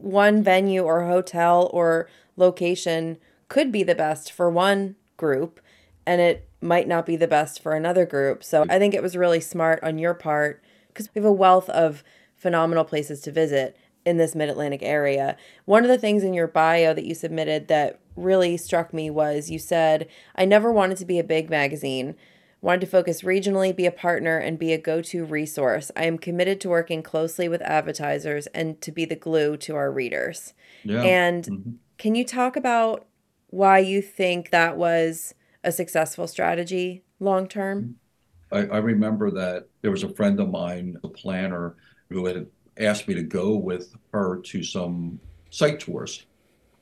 one 0.00 0.42
venue 0.42 0.82
or 0.82 1.06
hotel 1.06 1.70
or 1.72 2.08
location 2.36 3.18
could 3.48 3.70
be 3.70 3.82
the 3.82 3.94
best 3.94 4.32
for 4.32 4.50
one 4.50 4.96
group 5.16 5.60
and 6.06 6.20
it 6.20 6.48
might 6.60 6.88
not 6.88 7.06
be 7.06 7.16
the 7.16 7.28
best 7.28 7.62
for 7.62 7.72
another 7.72 8.06
group. 8.06 8.42
So 8.42 8.64
I 8.68 8.78
think 8.78 8.94
it 8.94 9.02
was 9.02 9.16
really 9.16 9.40
smart 9.40 9.82
on 9.82 9.98
your 9.98 10.14
part 10.14 10.62
because 10.88 11.08
we 11.14 11.20
have 11.20 11.28
a 11.28 11.32
wealth 11.32 11.68
of 11.70 12.02
phenomenal 12.36 12.84
places 12.84 13.20
to 13.22 13.32
visit 13.32 13.76
in 14.04 14.16
this 14.16 14.34
mid 14.34 14.48
Atlantic 14.48 14.82
area. 14.82 15.36
One 15.66 15.84
of 15.84 15.88
the 15.88 15.98
things 15.98 16.24
in 16.24 16.34
your 16.34 16.48
bio 16.48 16.94
that 16.94 17.04
you 17.04 17.14
submitted 17.14 17.68
that 17.68 18.00
really 18.16 18.56
struck 18.56 18.92
me 18.92 19.10
was 19.10 19.50
you 19.50 19.58
said, 19.58 20.08
I 20.34 20.44
never 20.44 20.72
wanted 20.72 20.98
to 20.98 21.04
be 21.04 21.18
a 21.18 21.24
big 21.24 21.50
magazine. 21.50 22.16
Wanted 22.62 22.82
to 22.82 22.86
focus 22.86 23.22
regionally, 23.22 23.74
be 23.74 23.86
a 23.86 23.90
partner, 23.90 24.36
and 24.36 24.58
be 24.58 24.72
a 24.72 24.78
go 24.78 25.00
to 25.02 25.24
resource. 25.24 25.90
I 25.96 26.04
am 26.04 26.18
committed 26.18 26.60
to 26.60 26.68
working 26.68 27.02
closely 27.02 27.48
with 27.48 27.62
advertisers 27.62 28.46
and 28.48 28.80
to 28.82 28.92
be 28.92 29.06
the 29.06 29.16
glue 29.16 29.56
to 29.58 29.76
our 29.76 29.90
readers. 29.90 30.52
Yeah. 30.84 31.02
And 31.02 31.44
mm-hmm. 31.44 31.70
can 31.96 32.14
you 32.14 32.24
talk 32.24 32.56
about 32.56 33.06
why 33.48 33.78
you 33.78 34.02
think 34.02 34.50
that 34.50 34.76
was 34.76 35.34
a 35.64 35.72
successful 35.72 36.26
strategy 36.26 37.02
long 37.18 37.48
term? 37.48 37.96
I, 38.52 38.66
I, 38.66 38.78
remember 38.78 39.30
that 39.30 39.68
there 39.80 39.90
was 39.90 40.02
a 40.02 40.08
friend 40.08 40.40
of 40.40 40.50
mine, 40.50 40.96
a 41.04 41.08
planner, 41.08 41.76
who 42.08 42.26
had 42.26 42.46
asked 42.78 43.06
me 43.06 43.14
to 43.14 43.22
go 43.22 43.54
with 43.54 43.94
her 44.12 44.40
to 44.44 44.62
some 44.62 45.20
site 45.50 45.80
tours. 45.80 46.26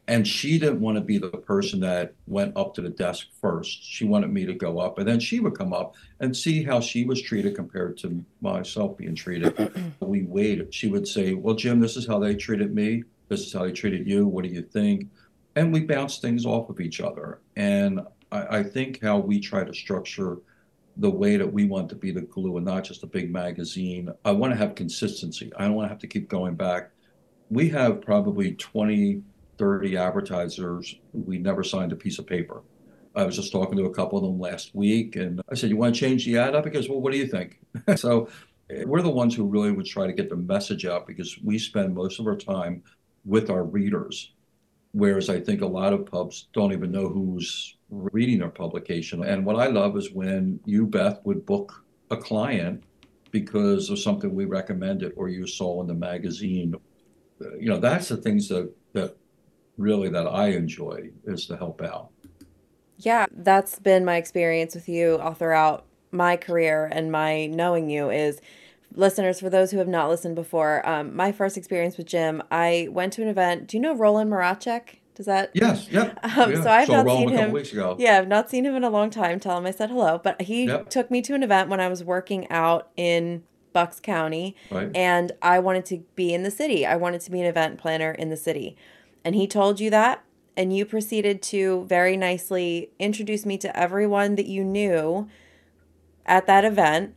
And 0.08 0.26
she 0.26 0.58
didn't 0.58 0.80
want 0.80 0.96
to 0.96 1.02
be 1.02 1.18
the 1.18 1.28
person 1.28 1.80
that 1.80 2.14
went 2.26 2.56
up 2.56 2.74
to 2.74 2.80
the 2.80 2.88
desk 2.88 3.26
first. 3.40 3.84
She 3.84 4.06
wanted 4.06 4.32
me 4.32 4.46
to 4.46 4.54
go 4.54 4.78
up, 4.78 4.98
and 4.98 5.06
then 5.06 5.20
she 5.20 5.38
would 5.38 5.56
come 5.56 5.74
up 5.74 5.94
and 6.20 6.34
see 6.34 6.64
how 6.64 6.80
she 6.80 7.04
was 7.04 7.20
treated 7.20 7.54
compared 7.54 7.98
to 7.98 8.24
myself 8.40 8.96
being 8.96 9.14
treated. 9.14 9.94
we 10.00 10.22
waited. 10.24 10.72
She 10.72 10.88
would 10.88 11.06
say, 11.06 11.34
Well, 11.34 11.54
Jim, 11.54 11.78
this 11.78 11.96
is 11.96 12.06
how 12.06 12.18
they 12.18 12.34
treated 12.34 12.74
me. 12.74 13.04
This 13.28 13.46
is 13.46 13.52
how 13.52 13.64
they 13.64 13.72
treated 13.72 14.08
you. 14.08 14.26
What 14.26 14.44
do 14.44 14.50
you 14.50 14.62
think? 14.62 15.08
And 15.56 15.72
we 15.72 15.80
bounce 15.80 16.18
things 16.18 16.46
off 16.46 16.70
of 16.70 16.80
each 16.80 17.00
other. 17.00 17.40
And 17.56 18.00
I, 18.32 18.58
I 18.58 18.62
think 18.62 19.02
how 19.02 19.18
we 19.18 19.40
try 19.40 19.64
to 19.64 19.74
structure 19.74 20.38
the 20.98 21.10
way 21.10 21.36
that 21.36 21.50
we 21.52 21.64
want 21.64 21.88
to 21.88 21.94
be 21.94 22.10
the 22.10 22.22
glue 22.22 22.56
and 22.56 22.66
not 22.66 22.84
just 22.84 23.04
a 23.04 23.06
big 23.06 23.32
magazine. 23.32 24.10
I 24.24 24.32
want 24.32 24.52
to 24.52 24.56
have 24.56 24.74
consistency. 24.74 25.52
I 25.56 25.64
don't 25.64 25.74
want 25.74 25.86
to 25.86 25.90
have 25.90 26.00
to 26.00 26.08
keep 26.08 26.28
going 26.28 26.54
back. 26.54 26.90
We 27.50 27.68
have 27.70 28.02
probably 28.02 28.52
20, 28.52 29.22
30 29.58 29.96
advertisers. 29.96 30.94
We 31.12 31.38
never 31.38 31.62
signed 31.62 31.92
a 31.92 31.96
piece 31.96 32.18
of 32.18 32.26
paper. 32.26 32.62
I 33.14 33.24
was 33.24 33.36
just 33.36 33.52
talking 33.52 33.76
to 33.78 33.86
a 33.86 33.94
couple 33.94 34.18
of 34.18 34.24
them 34.24 34.38
last 34.38 34.74
week 34.74 35.16
and 35.16 35.40
I 35.50 35.54
said, 35.54 35.70
You 35.70 35.76
want 35.76 35.94
to 35.94 36.00
change 36.00 36.24
the 36.24 36.38
ad 36.38 36.54
up? 36.54 36.64
Because, 36.64 36.88
well, 36.88 37.00
what 37.00 37.12
do 37.12 37.18
you 37.18 37.26
think? 37.26 37.58
so 37.96 38.28
we're 38.84 39.02
the 39.02 39.10
ones 39.10 39.34
who 39.34 39.44
really 39.44 39.72
would 39.72 39.86
try 39.86 40.06
to 40.06 40.12
get 40.12 40.28
the 40.28 40.36
message 40.36 40.86
out 40.86 41.06
because 41.06 41.38
we 41.42 41.58
spend 41.58 41.94
most 41.94 42.20
of 42.20 42.26
our 42.26 42.36
time 42.36 42.82
with 43.24 43.50
our 43.50 43.64
readers. 43.64 44.32
Whereas 44.92 45.28
I 45.28 45.40
think 45.40 45.60
a 45.60 45.66
lot 45.66 45.92
of 45.92 46.06
pubs 46.06 46.48
don't 46.52 46.72
even 46.72 46.90
know 46.90 47.08
who's 47.08 47.76
reading 47.90 48.38
their 48.38 48.48
publication. 48.48 49.22
And 49.24 49.44
what 49.44 49.56
I 49.56 49.66
love 49.66 49.96
is 49.96 50.12
when 50.12 50.60
you, 50.64 50.86
Beth, 50.86 51.20
would 51.24 51.44
book 51.44 51.84
a 52.10 52.16
client 52.16 52.84
because 53.30 53.90
of 53.90 53.98
something 53.98 54.34
we 54.34 54.44
recommended 54.44 55.12
or 55.16 55.28
you 55.28 55.46
saw 55.46 55.80
in 55.80 55.86
the 55.86 55.94
magazine. 55.94 56.74
You 57.58 57.68
know, 57.68 57.78
that's 57.78 58.08
the 58.08 58.16
things 58.16 58.48
that 58.48 58.72
that 58.92 59.16
really 59.78 60.11
that 60.11 60.26
I 60.26 60.49
enjoy 60.49 61.11
is 61.25 61.47
to 61.47 61.56
help 61.56 61.80
out. 61.82 62.11
Yeah, 62.99 63.26
that's 63.32 63.78
been 63.78 64.04
my 64.04 64.16
experience 64.16 64.75
with 64.75 64.88
you 64.88 65.18
all 65.18 65.35
throughout 65.35 65.87
my 66.11 66.37
career 66.37 66.90
and 66.92 67.12
my 67.12 67.47
knowing 67.47 67.88
you 67.88 68.11
is 68.11 68.40
listeners 68.94 69.40
for 69.40 69.50
those 69.50 69.70
who 69.70 69.78
have 69.78 69.88
not 69.88 70.08
listened 70.08 70.35
before 70.35 70.87
um, 70.88 71.14
my 71.14 71.30
first 71.30 71.58
experience 71.58 71.99
with 71.99 72.06
jim 72.06 72.42
i 72.50 72.88
went 72.90 73.12
to 73.12 73.20
an 73.20 73.28
event 73.28 73.66
do 73.66 73.76
you 73.76 73.80
know 73.82 73.94
roland 73.94 74.32
maracek 74.32 74.99
does 75.18 75.26
that? 75.26 75.50
Yes. 75.52 75.88
Yep. 75.90 76.20
Um, 76.38 76.52
yeah. 76.52 76.62
So 76.62 76.70
I've 76.70 76.88
not 76.88 77.06
seen 77.06 77.28
him. 77.28 77.97
Yeah, 77.99 78.18
I've 78.18 78.28
not 78.28 78.49
seen 78.49 78.64
him 78.64 78.76
in 78.76 78.85
a 78.85 78.90
long 78.90 79.11
time. 79.11 79.40
Tell 79.40 79.58
him 79.58 79.66
I 79.66 79.73
said 79.73 79.90
hello. 79.90 80.20
But 80.23 80.42
he 80.42 80.66
yep. 80.66 80.90
took 80.90 81.11
me 81.11 81.20
to 81.23 81.35
an 81.35 81.42
event 81.42 81.68
when 81.68 81.80
I 81.80 81.88
was 81.88 82.04
working 82.04 82.49
out 82.50 82.90
in 82.97 83.42
Bucks 83.73 83.99
County, 83.99 84.54
right. 84.70 84.90
and 84.94 85.32
I 85.42 85.58
wanted 85.58 85.87
to 85.87 86.04
be 86.14 86.32
in 86.32 86.44
the 86.44 86.52
city. 86.52 86.87
I 86.87 86.94
wanted 86.94 87.20
to 87.23 87.32
be 87.32 87.40
an 87.40 87.47
event 87.47 87.78
planner 87.78 88.12
in 88.12 88.30
the 88.30 88.37
city, 88.37 88.76
and 89.25 89.34
he 89.34 89.46
told 89.46 89.80
you 89.80 89.90
that, 89.90 90.25
and 90.56 90.76
you 90.76 90.84
proceeded 90.84 91.40
to 91.42 91.84
very 91.84 92.16
nicely 92.16 92.90
introduce 92.98 93.46
me 93.46 93.56
to 93.58 93.76
everyone 93.78 94.34
that 94.34 94.46
you 94.46 94.64
knew 94.64 95.28
at 96.26 96.46
that 96.46 96.64
event 96.64 97.14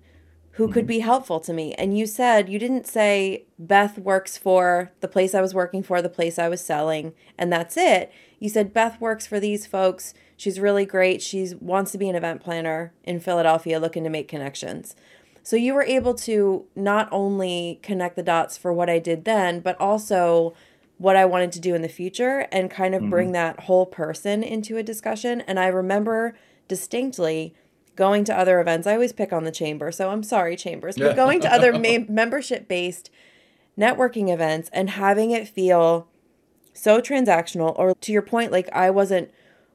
who 0.51 0.65
mm-hmm. 0.65 0.73
could 0.73 0.87
be 0.87 0.99
helpful 0.99 1.39
to 1.39 1.53
me. 1.53 1.73
And 1.73 1.97
you 1.97 2.05
said, 2.05 2.49
you 2.49 2.59
didn't 2.59 2.85
say 2.85 3.45
Beth 3.57 3.97
works 3.97 4.37
for 4.37 4.91
the 4.99 5.07
place 5.07 5.33
I 5.33 5.41
was 5.41 5.53
working 5.53 5.81
for, 5.81 6.01
the 6.01 6.09
place 6.09 6.37
I 6.37 6.49
was 6.49 6.61
selling, 6.61 7.13
and 7.37 7.51
that's 7.51 7.77
it. 7.77 8.11
You 8.39 8.49
said 8.49 8.73
Beth 8.73 8.99
works 8.99 9.25
for 9.25 9.39
these 9.39 9.65
folks. 9.65 10.13
She's 10.37 10.59
really 10.59 10.85
great. 10.85 11.21
She 11.21 11.53
wants 11.59 11.91
to 11.91 11.97
be 11.97 12.09
an 12.09 12.15
event 12.15 12.41
planner 12.41 12.93
in 13.03 13.19
Philadelphia 13.19 13.79
looking 13.79 14.03
to 14.03 14.09
make 14.09 14.27
connections. 14.27 14.95
So 15.43 15.55
you 15.55 15.73
were 15.73 15.83
able 15.83 16.13
to 16.15 16.65
not 16.75 17.09
only 17.11 17.79
connect 17.81 18.15
the 18.15 18.23
dots 18.23 18.57
for 18.57 18.71
what 18.71 18.89
I 18.89 18.99
did 18.99 19.25
then, 19.25 19.59
but 19.59 19.79
also 19.79 20.53
what 21.01 21.15
I 21.15 21.25
wanted 21.25 21.51
to 21.53 21.59
do 21.59 21.73
in 21.73 21.81
the 21.81 21.89
future 21.89 22.47
and 22.51 22.69
kind 22.69 22.93
of 22.93 23.01
mm-hmm. 23.01 23.09
bring 23.09 23.31
that 23.31 23.61
whole 23.61 23.87
person 23.87 24.43
into 24.43 24.77
a 24.77 24.83
discussion. 24.83 25.41
And 25.41 25.59
I 25.59 25.65
remember 25.65 26.37
distinctly 26.67 27.55
going 27.95 28.23
to 28.25 28.37
other 28.37 28.61
events. 28.61 28.85
I 28.85 28.93
always 28.93 29.11
pick 29.11 29.33
on 29.33 29.43
the 29.43 29.51
chamber, 29.51 29.91
so 29.91 30.11
I'm 30.11 30.21
sorry, 30.21 30.55
chambers, 30.55 30.97
but 30.97 31.15
going 31.15 31.41
to 31.41 31.51
other 31.51 31.73
ma- 31.73 32.05
membership 32.07 32.67
based 32.67 33.09
networking 33.77 34.31
events 34.31 34.69
and 34.71 34.91
having 34.91 35.31
it 35.31 35.47
feel 35.47 36.07
so 36.73 37.01
transactional, 37.01 37.77
or 37.77 37.95
to 37.95 38.11
your 38.11 38.21
point, 38.21 38.51
like 38.51 38.69
I 38.71 38.91
wasn't 38.91 39.31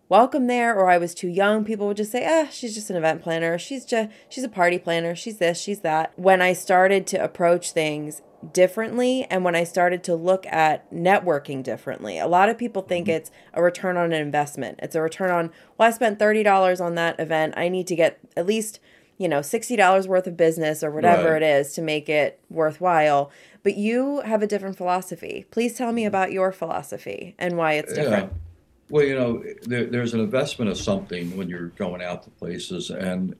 welcome 0.09 0.47
there 0.47 0.75
or 0.75 0.89
I 0.89 0.99
was 0.99 1.15
too 1.15 1.29
young, 1.29 1.65
people 1.65 1.87
would 1.89 1.97
just 1.97 2.13
say, 2.13 2.27
ah, 2.29 2.49
she's 2.51 2.75
just 2.75 2.91
an 2.91 2.97
event 2.97 3.23
planner. 3.23 3.59
She's 3.59 3.85
just, 3.85 4.11
she's 4.29 4.45
a 4.45 4.49
party 4.49 4.79
planner. 4.79 5.15
She's 5.15 5.39
this, 5.39 5.61
she's 5.61 5.81
that. 5.81 6.13
When 6.17 6.41
I 6.41 6.53
started 6.53 7.07
to 7.09 7.23
approach 7.23 7.73
things 7.73 8.23
differently 8.53 9.25
and 9.25 9.45
when 9.45 9.57
I 9.57 9.65
started 9.65 10.05
to 10.05 10.15
look 10.15 10.47
at 10.47 10.91
networking 10.93 11.63
differently. 11.63 12.19
A 12.19 12.27
lot 12.27 12.49
of 12.49 12.59
people 12.59 12.83
think 12.83 13.07
mm-hmm. 13.07 13.17
it's 13.17 13.31
a 13.55 13.63
return 13.63 13.97
on 13.97 14.13
an 14.13 14.21
investment. 14.21 14.79
It's 14.83 14.95
a 14.95 15.03
return 15.03 15.31
on, 15.31 15.51
well, 15.77 15.89
I 15.89 15.91
spent 15.91 16.19
$30 16.19 16.81
on 16.81 16.95
that 16.95 17.19
event. 17.19 17.55
I 17.57 17.69
need 17.69 17.87
to 17.89 17.97
get 17.97 18.21
at 18.37 18.47
least, 18.47 18.79
you 19.19 19.29
know, 19.29 19.41
$60 19.41 20.07
worth 20.07 20.27
of 20.27 20.37
business 20.37 20.85
or 20.85 20.91
whatever 20.91 21.33
right. 21.33 21.43
it 21.43 21.47
is 21.47 21.73
to 21.75 21.83
make 21.83 22.09
it 22.09 22.39
worthwhile. 22.51 23.31
But 23.63 23.77
you 23.77 24.21
have 24.21 24.43
a 24.43 24.47
different 24.47 24.77
philosophy. 24.77 25.47
Please 25.51 25.75
tell 25.75 25.93
me 25.93 26.05
about 26.05 26.31
your 26.31 26.53
philosophy 26.53 27.35
and 27.39 27.57
why 27.57 27.73
it's 27.73 27.93
different. 27.93 28.33
Yeah. 28.33 28.39
Well, 28.89 29.05
you 29.05 29.15
know, 29.15 29.43
there, 29.63 29.87
there's 29.87 30.15
an 30.15 30.21
investment 30.21 30.71
of 30.71 30.79
something 30.79 31.37
when 31.37 31.49
you're 31.49 31.69
going 31.69 32.03
out 32.03 32.23
to 32.23 32.31
places. 32.31 32.91
And 32.91 33.35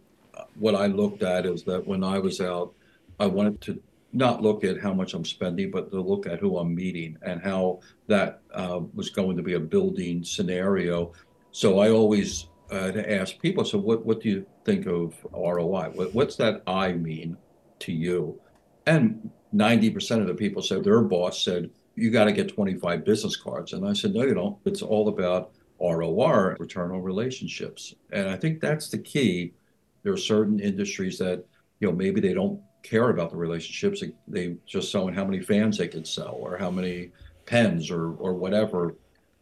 what 0.57 0.75
I 0.75 0.87
looked 0.87 1.23
at 1.23 1.47
is 1.47 1.63
that 1.65 1.87
when 1.87 2.03
I 2.03 2.19
was 2.19 2.41
out, 2.41 2.75
I 3.21 3.27
wanted 3.27 3.61
to 3.63 3.83
not 4.13 4.43
look 4.43 4.65
at 4.65 4.81
how 4.81 4.93
much 4.93 5.15
I'm 5.15 5.25
spending, 5.25 5.71
but 5.71 5.91
to 5.91 6.01
look 6.01 6.27
at 6.27 6.41
who 6.41 6.59
I'm 6.59 6.75
meeting 6.75 7.17
and 7.23 7.41
how 7.41 7.81
that 8.09 8.41
uh, 8.55 8.81
was 8.95 9.11
going 9.11 9.37
to 9.37 9.43
be 9.43 9.55
a 9.55 9.61
building 9.61 10.25
scenario. 10.25 11.13
So 11.53 11.79
I 11.79 11.91
always 11.91 12.49
uh, 12.73 12.93
ask 13.07 13.39
people, 13.39 13.65
so 13.65 13.79
what, 13.79 14.05
what 14.05 14.21
do 14.21 14.29
you 14.31 14.47
think 14.65 14.87
of 14.87 15.15
ROI? 15.33 15.91
What, 15.95 16.15
what's 16.15 16.37
that 16.37 16.63
I 16.67 16.93
mean 16.93 17.37
to 17.81 17.93
you? 17.93 18.41
And 18.87 19.31
90% 19.55 20.21
of 20.21 20.27
the 20.27 20.35
people 20.35 20.63
said 20.63 20.83
their 20.83 21.03
boss 21.03 21.45
said, 21.45 21.71
you 21.97 22.11
got 22.11 22.25
to 22.25 22.33
get 22.33 22.55
25 22.55 23.05
business 23.05 23.37
cards. 23.37 23.73
And 23.73 23.87
I 23.87 23.95
said, 23.95 24.15
no, 24.15 24.23
you 24.23 24.35
don't. 24.35 24.59
It's 24.65 24.83
all 24.83 25.09
about 25.09 25.53
ROR, 25.81 26.57
return 26.61 26.93
on 26.93 27.03
relationships. 27.03 27.95
And 28.13 28.29
I 28.29 28.37
think 28.37 28.61
that's 28.61 28.91
the 28.91 28.99
key. 28.99 29.55
There 30.03 30.13
are 30.13 30.19
certain 30.19 30.61
industries 30.61 31.19
that, 31.19 31.45
you 31.81 31.89
know, 31.89 31.95
maybe 31.95 32.21
they 32.21 32.35
don't 32.35 32.61
care 32.83 33.09
about 33.09 33.31
the 33.31 33.37
relationships. 33.37 34.03
They, 34.29 34.57
just 34.67 34.93
showing 34.93 35.15
how 35.15 35.25
many 35.25 35.41
fans 35.41 35.79
they 35.79 35.89
can 35.89 36.05
sell 36.05 36.37
or 36.39 36.57
how 36.57 36.71
many 36.71 37.11
pens 37.47 37.91
or 37.91 38.13
or 38.17 38.35
whatever. 38.35 38.95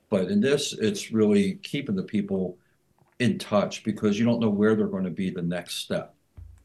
But 0.09 0.31
in 0.31 0.41
this, 0.41 0.73
it's 0.73 1.11
really 1.11 1.55
keeping 1.63 1.97
the 1.97 2.03
people 2.03 2.57
in 3.19 3.39
touch 3.39 3.85
because 3.85 4.19
you 4.19 4.25
don't 4.25 4.41
know 4.41 4.51
where 4.51 4.75
they're 4.75 4.87
going 4.87 5.05
to 5.05 5.11
be 5.11 5.31
the 5.31 5.43
next 5.43 5.77
step. 5.77 6.15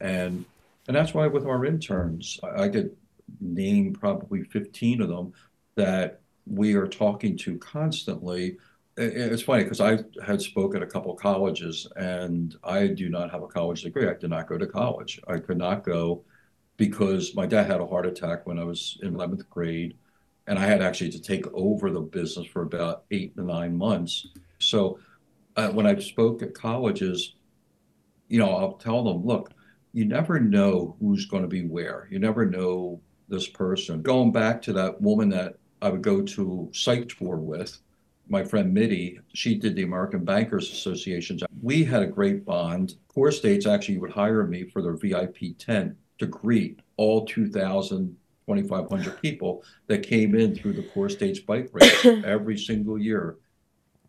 And 0.00 0.44
and 0.88 0.96
that's 0.96 1.14
why 1.14 1.26
with 1.26 1.46
our 1.46 1.64
interns, 1.64 2.40
I 2.42 2.68
could 2.68 2.96
name 3.40 3.92
probably 3.92 4.42
15 4.44 5.02
of 5.02 5.08
them 5.08 5.32
that 5.76 6.20
we 6.46 6.74
are 6.74 6.86
talking 6.86 7.36
to 7.38 7.58
constantly. 7.58 8.56
It's 8.96 9.42
funny 9.42 9.64
because 9.64 9.80
I 9.80 10.00
had 10.24 10.42
spoken 10.42 10.82
at 10.82 10.88
a 10.88 10.90
couple 10.90 11.14
colleges 11.14 11.86
and 11.96 12.56
I 12.64 12.88
do 12.88 13.08
not 13.08 13.30
have 13.30 13.42
a 13.42 13.46
college 13.46 13.82
degree. 13.82 14.08
I 14.08 14.14
did 14.14 14.30
not 14.30 14.48
go 14.48 14.58
to 14.58 14.66
college. 14.66 15.20
I 15.28 15.38
could 15.38 15.58
not 15.58 15.84
go 15.84 16.24
because 16.80 17.34
my 17.34 17.44
dad 17.44 17.70
had 17.70 17.80
a 17.80 17.86
heart 17.86 18.06
attack 18.06 18.46
when 18.46 18.58
I 18.58 18.64
was 18.64 18.98
in 19.02 19.14
11th 19.14 19.46
grade, 19.50 19.98
and 20.46 20.58
I 20.58 20.64
had 20.64 20.80
actually 20.80 21.10
to 21.10 21.20
take 21.20 21.46
over 21.52 21.90
the 21.90 22.00
business 22.00 22.46
for 22.46 22.62
about 22.62 23.04
eight 23.10 23.36
to 23.36 23.42
nine 23.42 23.76
months. 23.76 24.28
So 24.60 24.98
uh, 25.56 25.68
when 25.68 25.86
I 25.86 25.98
spoke 25.98 26.42
at 26.42 26.54
colleges, 26.54 27.34
you 28.28 28.38
know, 28.38 28.56
I'll 28.56 28.78
tell 28.78 29.04
them, 29.04 29.26
look, 29.26 29.52
you 29.92 30.06
never 30.06 30.40
know 30.40 30.96
who's 31.00 31.26
going 31.26 31.42
to 31.42 31.48
be 31.48 31.66
where. 31.66 32.08
You 32.10 32.18
never 32.18 32.46
know 32.46 33.02
this 33.30 33.48
person. 33.48 34.02
Going 34.02 34.32
back 34.32 34.60
to 34.62 34.72
that 34.74 35.00
woman 35.00 35.28
that 35.30 35.56
I 35.80 35.88
would 35.88 36.02
go 36.02 36.22
to 36.22 36.68
site 36.72 37.08
tour 37.08 37.36
with, 37.36 37.78
my 38.28 38.44
friend 38.44 38.72
Mitty, 38.72 39.18
she 39.34 39.56
did 39.56 39.74
the 39.74 39.82
American 39.82 40.24
Bankers 40.24 40.70
Association. 40.70 41.38
We 41.62 41.84
had 41.84 42.02
a 42.02 42.06
great 42.06 42.44
bond. 42.44 42.94
CoreStates 43.14 43.66
actually 43.66 43.98
would 43.98 44.12
hire 44.12 44.46
me 44.46 44.64
for 44.64 44.82
their 44.82 44.94
VIP 44.94 45.58
tent 45.58 45.96
to 46.18 46.26
greet 46.26 46.78
all 46.96 47.26
2,000, 47.26 48.16
2,500 48.46 49.20
people 49.20 49.64
that 49.88 50.04
came 50.04 50.34
in 50.36 50.54
through 50.54 50.74
the 50.74 50.82
CoreStates 50.82 51.44
bike 51.44 51.70
race 51.72 52.04
every 52.24 52.56
single 52.56 52.98
year. 52.98 53.38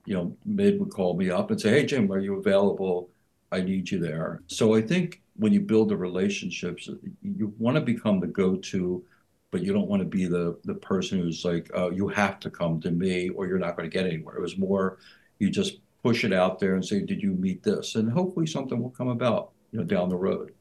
You 0.05 0.15
know, 0.15 0.37
Mid 0.45 0.79
would 0.79 0.91
call 0.91 1.15
me 1.15 1.31
up 1.31 1.49
and 1.49 1.59
say, 1.59 1.71
Hey, 1.71 1.85
Jim, 1.85 2.11
are 2.11 2.19
you 2.19 2.37
available? 2.37 3.09
I 3.51 3.61
need 3.61 3.89
you 3.89 3.99
there. 3.99 4.41
So 4.47 4.75
I 4.75 4.81
think 4.81 5.21
when 5.35 5.51
you 5.51 5.61
build 5.61 5.89
the 5.89 5.97
relationships, 5.97 6.89
you 7.21 7.53
want 7.57 7.75
to 7.75 7.81
become 7.81 8.19
the 8.19 8.27
go 8.27 8.55
to, 8.55 9.03
but 9.51 9.61
you 9.63 9.73
don't 9.73 9.87
want 9.87 10.01
to 10.01 10.07
be 10.07 10.25
the, 10.25 10.57
the 10.65 10.75
person 10.75 11.19
who's 11.19 11.43
like, 11.45 11.69
oh, 11.73 11.89
you 11.91 12.07
have 12.07 12.39
to 12.39 12.49
come 12.49 12.79
to 12.81 12.91
me 12.91 13.29
or 13.29 13.47
you're 13.47 13.59
not 13.59 13.75
going 13.77 13.89
to 13.89 13.93
get 13.95 14.07
anywhere. 14.07 14.37
It 14.37 14.41
was 14.41 14.57
more, 14.57 14.97
you 15.39 15.49
just 15.49 15.79
push 16.03 16.23
it 16.23 16.33
out 16.33 16.59
there 16.59 16.75
and 16.75 16.85
say, 16.85 17.01
Did 17.01 17.21
you 17.21 17.33
meet 17.33 17.63
this? 17.63 17.95
And 17.95 18.11
hopefully 18.11 18.47
something 18.47 18.81
will 18.81 18.89
come 18.91 19.09
about, 19.09 19.51
you 19.71 19.79
know, 19.79 19.85
down 19.85 20.09
the 20.09 20.17
road. 20.17 20.51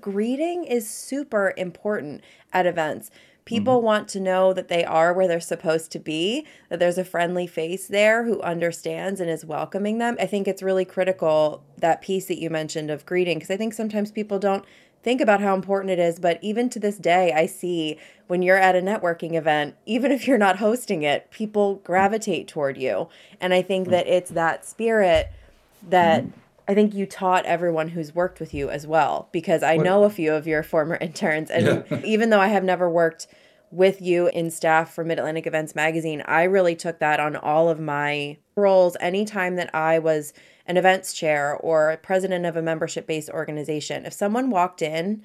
Greeting 0.00 0.64
is 0.64 0.88
super 0.88 1.52
important 1.56 2.22
at 2.52 2.66
events. 2.66 3.10
People 3.44 3.80
hmm 3.80 3.82
want 3.82 4.08
to 4.08 4.20
know 4.20 4.52
that 4.52 4.68
they 4.68 4.84
are 4.84 5.12
where 5.12 5.26
they're 5.26 5.40
supposed 5.40 5.90
to 5.92 5.98
be, 5.98 6.46
that 6.68 6.78
there's 6.78 6.98
a 6.98 7.04
friendly 7.04 7.46
face 7.46 7.86
there 7.88 8.24
who 8.24 8.40
understands 8.42 9.20
and 9.20 9.28
is 9.30 9.44
welcoming 9.44 9.98
them. 9.98 10.16
I 10.20 10.26
think 10.26 10.46
it's 10.46 10.62
really 10.62 10.84
critical 10.84 11.64
that 11.78 12.02
piece 12.02 12.26
that 12.26 12.40
you 12.40 12.50
mentioned 12.50 12.90
of 12.90 13.06
greeting, 13.06 13.38
because 13.38 13.50
I 13.50 13.56
think 13.56 13.74
sometimes 13.74 14.12
people 14.12 14.38
don't 14.38 14.64
think 15.02 15.20
about 15.20 15.40
how 15.40 15.54
important 15.54 15.90
it 15.90 15.98
is. 15.98 16.18
But 16.18 16.38
even 16.42 16.68
to 16.70 16.78
this 16.78 16.98
day, 16.98 17.32
I 17.32 17.46
see 17.46 17.98
when 18.26 18.42
you're 18.42 18.56
at 18.56 18.76
a 18.76 18.80
networking 18.80 19.34
event, 19.34 19.76
even 19.86 20.12
if 20.12 20.26
you're 20.26 20.38
not 20.38 20.58
hosting 20.58 21.02
it, 21.02 21.30
people 21.30 21.76
gravitate 21.76 22.48
toward 22.48 22.76
you. 22.76 23.08
And 23.40 23.52
I 23.54 23.62
think 23.62 23.88
that 23.88 24.06
it's 24.06 24.30
that 24.30 24.64
spirit 24.64 25.30
that 25.82 26.24
hmm 26.24 26.30
I 26.68 26.74
think 26.74 26.94
you 26.94 27.04
taught 27.04 27.46
everyone 27.46 27.88
who's 27.88 28.14
worked 28.14 28.38
with 28.38 28.54
you 28.54 28.70
as 28.70 28.86
well, 28.86 29.28
because 29.32 29.64
I 29.64 29.76
know 29.76 30.04
a 30.04 30.10
few 30.10 30.32
of 30.32 30.46
your 30.46 30.62
former 30.62 30.94
interns. 31.00 31.50
Yeah. 31.50 31.82
And 31.90 32.04
even 32.04 32.30
though 32.30 32.38
I 32.38 32.46
have 32.46 32.62
never 32.62 32.88
worked 32.88 33.26
with 33.70 34.02
you 34.02 34.28
in 34.28 34.50
staff 34.50 34.92
for 34.92 35.04
Mid 35.04 35.18
Atlantic 35.18 35.46
Events 35.46 35.74
Magazine, 35.74 36.22
I 36.26 36.44
really 36.44 36.74
took 36.74 36.98
that 36.98 37.20
on 37.20 37.36
all 37.36 37.68
of 37.68 37.78
my 37.80 38.36
roles. 38.56 38.96
Anytime 39.00 39.56
that 39.56 39.74
I 39.74 39.98
was 39.98 40.32
an 40.66 40.76
events 40.76 41.12
chair 41.12 41.56
or 41.56 41.96
president 42.02 42.46
of 42.46 42.56
a 42.56 42.62
membership 42.62 43.06
based 43.06 43.30
organization, 43.30 44.06
if 44.06 44.12
someone 44.12 44.50
walked 44.50 44.82
in, 44.82 45.22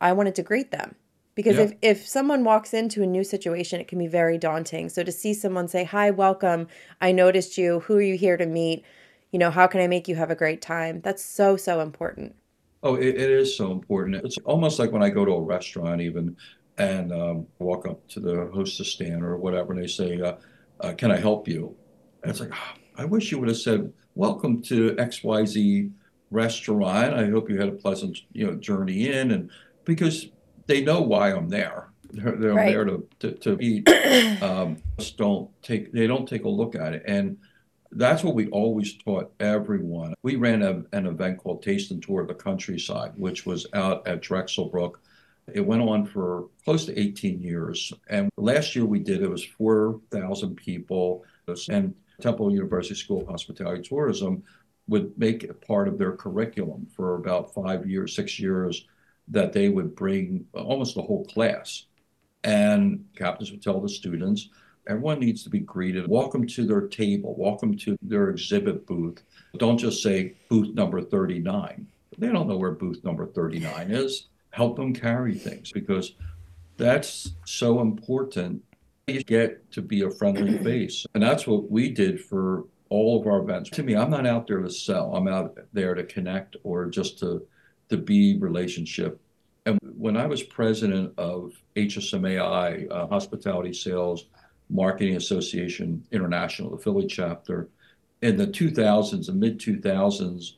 I 0.00 0.12
wanted 0.12 0.34
to 0.36 0.42
greet 0.42 0.70
them. 0.70 0.94
Because 1.34 1.56
Yeah. 1.56 1.62
if, 1.62 1.72
if 1.82 2.06
someone 2.08 2.44
walks 2.44 2.74
into 2.74 3.02
a 3.02 3.06
new 3.06 3.24
situation, 3.24 3.80
it 3.80 3.88
can 3.88 3.98
be 3.98 4.06
very 4.08 4.36
daunting. 4.36 4.88
So 4.88 5.02
to 5.02 5.12
see 5.12 5.32
someone 5.34 5.68
say, 5.68 5.84
Hi, 5.84 6.10
welcome, 6.10 6.68
I 7.00 7.12
noticed 7.12 7.58
you, 7.58 7.80
who 7.80 7.96
are 7.96 8.02
you 8.02 8.16
here 8.16 8.36
to 8.36 8.46
meet? 8.46 8.84
You 9.32 9.38
know, 9.38 9.50
how 9.50 9.66
can 9.66 9.80
I 9.80 9.86
make 9.86 10.08
you 10.08 10.16
have 10.16 10.30
a 10.30 10.34
great 10.34 10.60
time? 10.60 11.00
That's 11.02 11.24
so, 11.24 11.56
so 11.56 11.80
important. 11.80 12.34
Oh, 12.82 12.94
it, 12.94 13.08
it 13.08 13.30
is 13.30 13.56
so 13.56 13.70
important. 13.72 14.16
It's 14.24 14.38
almost 14.38 14.78
like 14.78 14.90
when 14.90 15.02
I 15.02 15.10
go 15.10 15.24
to 15.24 15.32
a 15.32 15.40
restaurant, 15.40 16.00
even, 16.00 16.36
and 16.80 17.12
um, 17.12 17.46
walk 17.58 17.86
up 17.86 18.06
to 18.08 18.20
the 18.20 18.50
hostess 18.54 18.88
stand 18.90 19.22
or 19.22 19.36
whatever, 19.36 19.72
and 19.74 19.82
they 19.82 19.86
say, 19.86 20.18
uh, 20.20 20.36
uh, 20.80 20.92
"Can 20.94 21.10
I 21.10 21.18
help 21.18 21.46
you?" 21.46 21.76
And 22.22 22.30
it's 22.30 22.40
like, 22.40 22.50
"Ah, 22.52 22.74
I 22.96 23.04
wish 23.04 23.30
you 23.30 23.38
would 23.38 23.48
have 23.48 23.58
said, 23.58 23.92
"Welcome 24.14 24.62
to 24.62 24.94
XYZ 24.96 25.90
restaurant. 26.30 27.14
I 27.14 27.26
hope 27.28 27.50
you 27.50 27.58
had 27.58 27.68
a 27.68 27.72
pleasant, 27.72 28.18
you 28.32 28.46
know, 28.46 28.54
journey 28.56 29.08
in," 29.08 29.30
and 29.30 29.50
because 29.84 30.28
they 30.66 30.80
know 30.82 31.02
why 31.02 31.32
I'm 31.32 31.48
there. 31.50 31.88
They're, 32.12 32.36
they're 32.36 32.54
Right. 32.54 32.72
there 32.72 32.84
to, 32.86 33.06
to, 33.20 33.32
to 33.32 33.58
eat. 33.60 33.88
Um, 34.42 34.78
just 34.98 35.16
don't 35.18 35.50
take, 35.62 35.92
they 35.92 36.06
don't 36.06 36.26
take 36.28 36.44
a 36.44 36.48
look 36.48 36.74
at 36.74 36.94
it. 36.94 37.02
And 37.06 37.36
that's 37.92 38.24
what 38.24 38.34
we 38.34 38.48
always 38.48 38.96
taught 38.96 39.32
everyone. 39.38 40.14
We 40.22 40.36
ran 40.36 40.62
a, 40.62 40.82
an 40.92 41.06
event 41.06 41.38
called 41.38 41.62
Taste 41.62 41.90
and 41.90 42.02
Tour 42.02 42.22
of 42.22 42.28
the 42.28 42.34
Countryside, 42.34 43.12
which 43.16 43.44
was 43.46 43.66
out 43.74 44.06
at 44.08 44.22
Drexelbrook. 44.22 44.94
It 45.54 45.66
went 45.66 45.82
on 45.82 46.06
for 46.06 46.48
close 46.64 46.86
to 46.86 46.98
18 46.98 47.40
years. 47.40 47.92
And 48.08 48.30
last 48.36 48.74
year 48.74 48.84
we 48.84 48.98
did, 48.98 49.22
it 49.22 49.30
was 49.30 49.44
4,000 49.44 50.56
people. 50.56 51.24
And 51.68 51.94
Temple 52.20 52.52
University 52.52 52.94
School 52.94 53.22
of 53.22 53.28
Hospitality 53.28 53.82
Tourism 53.82 54.42
would 54.88 55.16
make 55.18 55.44
it 55.44 55.66
part 55.66 55.88
of 55.88 55.98
their 55.98 56.12
curriculum 56.12 56.86
for 56.94 57.14
about 57.14 57.54
five 57.54 57.86
years, 57.88 58.14
six 58.14 58.38
years, 58.38 58.86
that 59.28 59.52
they 59.52 59.68
would 59.68 59.94
bring 59.94 60.44
almost 60.52 60.94
the 60.94 61.02
whole 61.02 61.24
class. 61.26 61.86
And 62.42 63.04
captains 63.16 63.50
would 63.50 63.62
tell 63.62 63.80
the 63.80 63.88
students, 63.88 64.48
everyone 64.88 65.20
needs 65.20 65.42
to 65.44 65.50
be 65.50 65.60
greeted. 65.60 66.08
Welcome 66.08 66.46
to 66.48 66.66
their 66.66 66.88
table, 66.88 67.34
welcome 67.38 67.76
to 67.78 67.96
their 68.02 68.30
exhibit 68.30 68.86
booth. 68.86 69.22
Don't 69.58 69.78
just 69.78 70.02
say 70.02 70.34
booth 70.48 70.74
number 70.74 71.00
39. 71.00 71.86
They 72.18 72.28
don't 72.32 72.48
know 72.48 72.56
where 72.56 72.72
booth 72.72 73.04
number 73.04 73.26
39 73.26 73.90
is. 73.90 74.26
Help 74.50 74.76
them 74.76 74.92
carry 74.92 75.34
things 75.34 75.72
because 75.72 76.14
that's 76.76 77.34
so 77.44 77.80
important. 77.80 78.62
You 79.06 79.22
get 79.22 79.70
to 79.72 79.82
be 79.82 80.02
a 80.02 80.10
friendly 80.10 80.58
face. 80.64 81.06
And 81.14 81.22
that's 81.22 81.46
what 81.46 81.70
we 81.70 81.90
did 81.90 82.20
for 82.20 82.64
all 82.88 83.20
of 83.20 83.26
our 83.26 83.38
events. 83.38 83.70
To 83.70 83.82
me, 83.82 83.94
I'm 83.94 84.10
not 84.10 84.26
out 84.26 84.46
there 84.46 84.60
to 84.60 84.70
sell. 84.70 85.14
I'm 85.14 85.28
out 85.28 85.56
there 85.72 85.94
to 85.94 86.04
connect 86.04 86.56
or 86.64 86.86
just 86.86 87.18
to 87.20 87.46
to 87.88 87.96
be 87.96 88.38
relationship. 88.38 89.20
And 89.66 89.78
when 89.82 90.16
I 90.16 90.26
was 90.26 90.42
president 90.42 91.12
of 91.18 91.52
HSMAI, 91.76 92.90
uh, 92.90 93.06
Hospitality 93.08 93.72
Sales 93.72 94.26
Marketing 94.70 95.16
Association 95.16 96.04
International, 96.12 96.70
the 96.70 96.78
Philly 96.78 97.06
chapter, 97.06 97.68
in 98.22 98.36
the 98.36 98.46
2000s, 98.46 99.28
and 99.28 99.40
mid 99.40 99.58
2000s, 99.58 100.52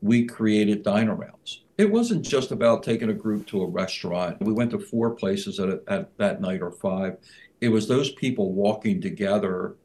we 0.00 0.26
created 0.26 0.84
DineArounds. 0.84 1.60
It 1.78 1.90
wasn't 1.90 2.24
just 2.24 2.50
about 2.52 2.82
taking 2.82 3.08
a 3.10 3.14
group 3.14 3.46
to 3.48 3.62
a 3.62 3.66
restaurant. 3.66 4.40
We 4.40 4.52
went 4.52 4.70
to 4.72 4.78
four 4.78 5.10
places 5.10 5.58
at, 5.58 5.82
at 5.88 6.16
that 6.18 6.40
night 6.40 6.60
or 6.60 6.70
five. 6.70 7.16
It 7.60 7.68
was 7.70 7.88
those 7.88 8.10
people 8.12 8.52
walking 8.52 9.00
together, 9.00 9.76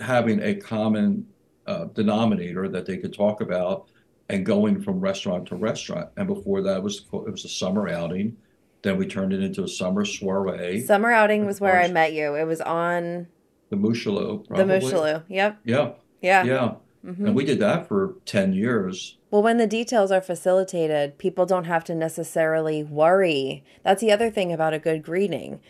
having 0.00 0.40
a 0.42 0.54
common 0.54 1.26
uh, 1.66 1.86
denominator 1.86 2.68
that 2.68 2.86
they 2.86 2.96
could 2.96 3.12
talk 3.12 3.40
about 3.40 3.88
and 4.28 4.44
going 4.44 4.80
from 4.80 5.00
restaurant 5.00 5.46
to 5.48 5.56
restaurant. 5.56 6.08
And 6.16 6.26
before 6.26 6.62
that, 6.62 6.78
it 6.78 6.82
was 6.82 7.04
it 7.12 7.30
was 7.30 7.44
a 7.44 7.48
summer 7.48 7.88
outing. 7.88 8.36
Then 8.82 8.96
we 8.96 9.06
turned 9.06 9.32
it 9.32 9.42
into 9.42 9.64
a 9.64 9.68
summer 9.68 10.04
soiree. 10.04 10.80
Summer 10.82 11.10
outing 11.10 11.46
was 11.46 11.60
where 11.60 11.80
I 11.80 11.88
met 11.88 12.12
you. 12.12 12.34
It 12.36 12.44
was 12.44 12.60
on 12.60 13.26
the 13.70 13.76
Moshulu, 13.76 14.46
the 14.48 14.64
Moshulu. 14.64 15.24
Yep. 15.28 15.58
Yeah, 15.64 15.92
Yeah. 16.22 16.44
yeah. 16.44 16.74
hmm 17.04 17.26
And 17.26 17.34
we 17.34 17.44
did 17.44 17.58
that 17.58 17.88
for 17.88 18.14
10 18.24 18.52
years. 18.52 19.17
Well, 19.30 19.42
when 19.42 19.58
the 19.58 19.66
details 19.66 20.10
are 20.10 20.20
facilitated, 20.20 21.18
people 21.18 21.44
don't 21.44 21.64
have 21.64 21.84
to 21.84 21.94
necessarily 21.94 22.82
worry. 22.82 23.62
That's 23.82 24.00
the 24.00 24.12
other 24.12 24.30
thing 24.30 24.52
about 24.52 24.74
a 24.74 24.78
good 24.78 25.02
greeting. 25.02 25.60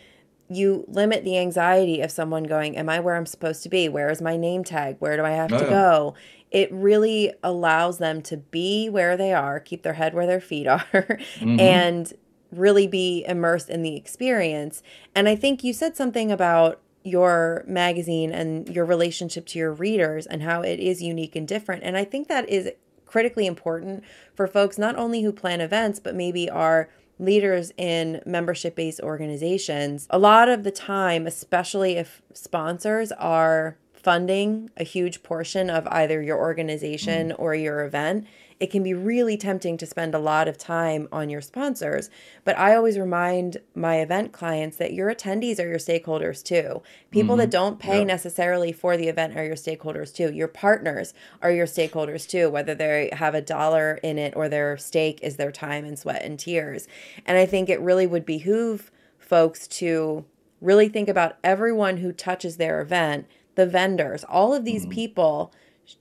You 0.47 0.85
limit 0.87 1.23
the 1.23 1.37
anxiety 1.37 2.01
of 2.01 2.11
someone 2.11 2.43
going, 2.43 2.77
Am 2.77 2.89
I 2.89 2.99
where 2.99 3.15
I'm 3.15 3.25
supposed 3.25 3.61
to 3.63 3.69
be? 3.69 3.89
Where 3.89 4.09
is 4.09 4.21
my 4.21 4.37
name 4.37 4.63
tag? 4.63 4.95
Where 4.99 5.17
do 5.17 5.23
I 5.23 5.31
have 5.31 5.53
Oh, 5.53 5.59
to 5.59 5.69
go? 5.69 6.15
It 6.51 6.71
really 6.71 7.33
allows 7.43 7.99
them 7.99 8.21
to 8.23 8.37
be 8.37 8.89
where 8.89 9.15
they 9.15 9.33
are, 9.33 9.59
keep 9.59 9.83
their 9.83 9.93
head 9.93 10.13
where 10.13 10.25
their 10.25 10.41
feet 10.41 10.67
are, 10.67 11.19
hmm 11.37 11.59
and 11.59 12.13
really 12.51 12.87
be 12.87 13.23
immersed 13.27 13.69
in 13.69 13.83
the 13.83 13.95
experience. 13.95 14.81
And 15.13 15.29
I 15.29 15.35
think 15.35 15.63
you 15.63 15.71
said 15.71 15.95
something 15.95 16.31
about 16.31 16.81
your 17.03 17.63
magazine 17.67 18.31
and 18.31 18.67
your 18.67 18.85
relationship 18.85 19.45
to 19.47 19.59
your 19.59 19.71
readers 19.71 20.25
and 20.25 20.41
how 20.41 20.61
it 20.61 20.79
is 20.79 21.01
unique 21.03 21.35
and 21.35 21.47
different. 21.47 21.83
And 21.83 21.95
I 21.95 22.03
think 22.05 22.27
that 22.27 22.49
is 22.49 22.71
critically 23.09 23.47
important 23.47 24.03
for 24.35 24.45
folks 24.45 24.77
not 24.77 24.95
only 24.95 25.23
who 25.23 25.31
plan 25.31 25.61
events, 25.61 25.99
but 25.99 26.15
maybe 26.15 26.49
are 26.49 26.89
leaders 27.17 27.71
in 27.75 28.21
membership 28.25 28.75
based 28.75 29.01
organizations. 29.01 30.07
A 30.11 30.19
lot 30.19 30.47
of 30.47 30.63
the 30.63 30.71
time, 30.71 31.25
especially 31.25 31.97
if 31.97 32.21
sponsors 32.33 33.11
are 33.13 33.77
funding 34.09 34.71
a 34.75 34.83
huge 34.83 35.21
portion 35.21 35.69
of 35.69 35.85
either 35.91 36.19
your 36.19 36.39
organization 36.39 37.31
or 37.33 37.53
your 37.53 37.85
event, 37.85 38.25
it 38.59 38.71
can 38.71 38.81
be 38.81 38.91
really 38.91 39.37
tempting 39.37 39.77
to 39.77 39.85
spend 39.85 40.15
a 40.15 40.19
lot 40.19 40.47
of 40.47 40.57
time 40.57 41.07
on 41.11 41.29
your 41.29 41.41
sponsors. 41.41 42.09
But 42.43 42.57
I 42.57 42.75
always 42.75 42.97
remind 42.97 43.57
my 43.75 43.97
event 43.99 44.31
clients 44.31 44.77
that 44.77 44.93
your 44.93 45.13
attendees 45.13 45.59
are 45.63 45.67
your 45.67 45.77
stakeholders 45.77 46.41
too. 46.43 46.81
People 47.11 47.35
that 47.35 47.51
hmm 47.51 47.51
don't 47.51 47.77
pay 47.77 47.99
Yep. 47.99 48.07
necessarily 48.07 48.71
for 48.71 48.97
the 48.97 49.09
event 49.09 49.37
are 49.37 49.45
your 49.45 49.55
stakeholders 49.55 50.11
too. 50.11 50.33
Your 50.33 50.47
partners 50.47 51.13
are 51.43 51.51
your 51.51 51.67
stakeholders 51.67 52.27
too, 52.27 52.49
whether 52.49 52.73
they 52.73 53.11
have 53.13 53.35
a 53.35 53.41
dollar 53.43 53.99
in 54.01 54.17
it 54.17 54.35
or 54.35 54.49
their 54.49 54.75
stake 54.75 55.19
is 55.21 55.35
their 55.35 55.51
time 55.51 55.85
and 55.85 55.99
sweat 55.99 56.23
and 56.23 56.39
tears. 56.39 56.87
And 57.27 57.37
I 57.37 57.45
think 57.45 57.69
it 57.69 57.79
really 57.79 58.07
would 58.07 58.25
behoove 58.25 58.89
folks 59.19 59.67
to 59.67 60.25
really 60.61 60.89
think 60.89 61.09
about 61.09 61.37
everyone 61.43 61.97
who 61.97 62.11
touches 62.11 62.57
their 62.57 62.81
event, 62.81 63.27
the 63.59 63.65
vendors, 63.65 64.23
all 64.23 64.53
of 64.53 64.63
these 64.63 64.85
hmm 64.85 64.89
people, 64.89 65.53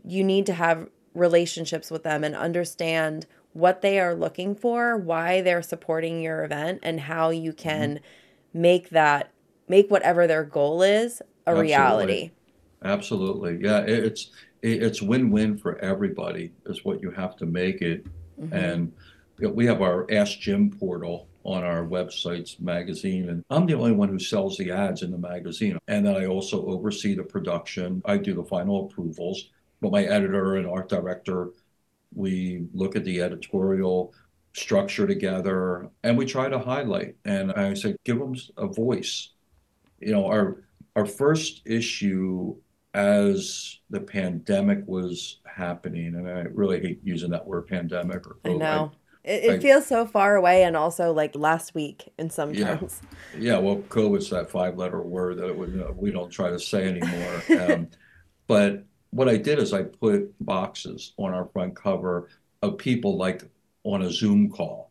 you 0.05 0.23
need 0.23 0.47
to 0.47 0.53
have 0.55 0.89
relationships 1.15 1.91
with 1.91 2.05
them 2.05 2.23
and 2.23 2.37
understand 2.37 3.27
what 3.53 3.83
they 3.83 3.99
are 3.99 4.15
looking 4.15 4.55
for, 4.55 4.97
why 4.97 5.41
they're 5.41 5.61
supporting 5.63 6.23
your 6.23 6.45
event, 6.45 6.79
and 6.85 7.01
how 7.01 7.31
you 7.31 7.53
can 7.53 7.99
make 8.55 8.91
that, 8.91 9.33
make 9.67 9.91
whatever 9.91 10.29
their 10.29 10.45
goal 10.45 10.83
is 10.83 11.21
a 11.47 11.51
Absolutely. 11.51 11.61
reality. 11.61 12.31
Absolutely. 12.85 13.59
Yeah, 13.61 13.81
it's 13.81 14.31
it's 14.63 15.03
win-win 15.03 15.59
for 15.59 15.79
everybody 15.79 16.53
is 16.67 16.85
what 16.85 17.03
you 17.03 17.11
have 17.11 17.37
to 17.39 17.47
make 17.47 17.83
it. 17.83 18.07
hmm 18.39 18.55
And 18.55 18.93
we 19.41 19.67
have 19.67 19.83
our 19.83 20.07
Ask 20.13 20.39
Jim 20.39 20.71
portal 20.71 21.27
on 21.49 21.65
our 21.65 21.85
website's 21.85 22.61
magazine, 22.61 23.31
and 23.31 23.43
I'm 23.49 23.65
the 23.65 23.75
only 23.75 23.93
one 23.93 24.11
who 24.11 24.19
sells 24.19 24.59
the 24.59 24.71
ads 24.71 25.03
in 25.03 25.11
the 25.11 25.19
magazine. 25.19 25.79
And 25.89 26.07
then 26.07 26.15
I 26.15 26.27
also 26.27 26.67
oversee 26.67 27.15
the 27.15 27.23
production. 27.23 28.03
I 28.05 28.19
do 28.19 28.35
the 28.35 28.45
final 28.45 28.85
approvals, 28.85 29.49
but 29.81 29.91
my 29.91 30.05
editor 30.05 30.57
and 30.57 30.67
art 30.67 30.91
director, 30.91 31.51
we 32.15 32.67
look 32.75 32.97
at 32.97 33.05
the 33.05 33.23
editorial 33.23 34.13
structure 34.53 35.07
together 35.07 35.89
and 36.03 36.19
we 36.19 36.27
try 36.27 36.49
to 36.51 36.59
highlight. 36.59 37.17
And 37.25 37.53
I 37.53 37.73
say, 37.75 37.97
give 38.05 38.19
them 38.19 38.35
a 38.59 38.67
voice. 38.67 39.31
You 40.01 40.13
know, 40.13 40.27
our 40.27 40.65
our 40.97 41.07
first 41.07 41.63
issue 41.65 42.57
as 42.93 43.79
the 43.89 44.01
pandemic 44.01 44.83
was 44.87 45.39
happening, 45.47 46.15
and 46.15 46.29
I 46.29 46.43
really 46.53 46.81
hate 46.81 47.01
using 47.03 47.31
that 47.31 47.47
word 47.47 47.69
pandemic 47.69 48.27
or 48.27 48.37
COVID. 48.45 48.55
I 48.55 48.59
know. 48.59 48.93
It, 49.25 49.45
it 49.45 49.63
feels 49.63 49.87
so 49.87 50.07
far 50.07 50.37
away 50.37 50.63
and 50.63 50.77
also 50.77 51.13
like 51.13 51.35
last 51.35 51.75
week 51.75 52.13
in 52.19 52.31
some 52.31 52.55
Yeah. 52.55 52.77
terms. 52.77 53.01
Yeah, 53.39 53.59
well, 53.59 53.83
COVID's 53.89 54.31
that 54.31 54.51
five-letter 54.51 55.03
word 55.03 55.37
that 55.39 55.49
it 55.49 55.57
would, 55.57 55.79
uh, 55.81 55.93
we 55.95 56.11
don't 56.11 56.31
try 56.31 56.51
to 56.51 56.59
say 56.59 56.87
anymore. 56.89 57.43
Um, 57.61 57.89
but 58.47 58.85
what 59.11 59.29
I 59.29 59.37
did 59.37 59.59
is 59.59 59.73
I 59.73 59.83
put 59.83 60.35
boxes 60.45 61.13
on 61.19 61.35
our 61.35 61.47
front 61.47 61.77
cover 61.77 62.29
of 62.63 62.79
people 62.79 63.17
like 63.17 63.43
on 63.85 64.03
a 64.03 64.11
Zoom 64.11 64.51
call, 64.51 64.91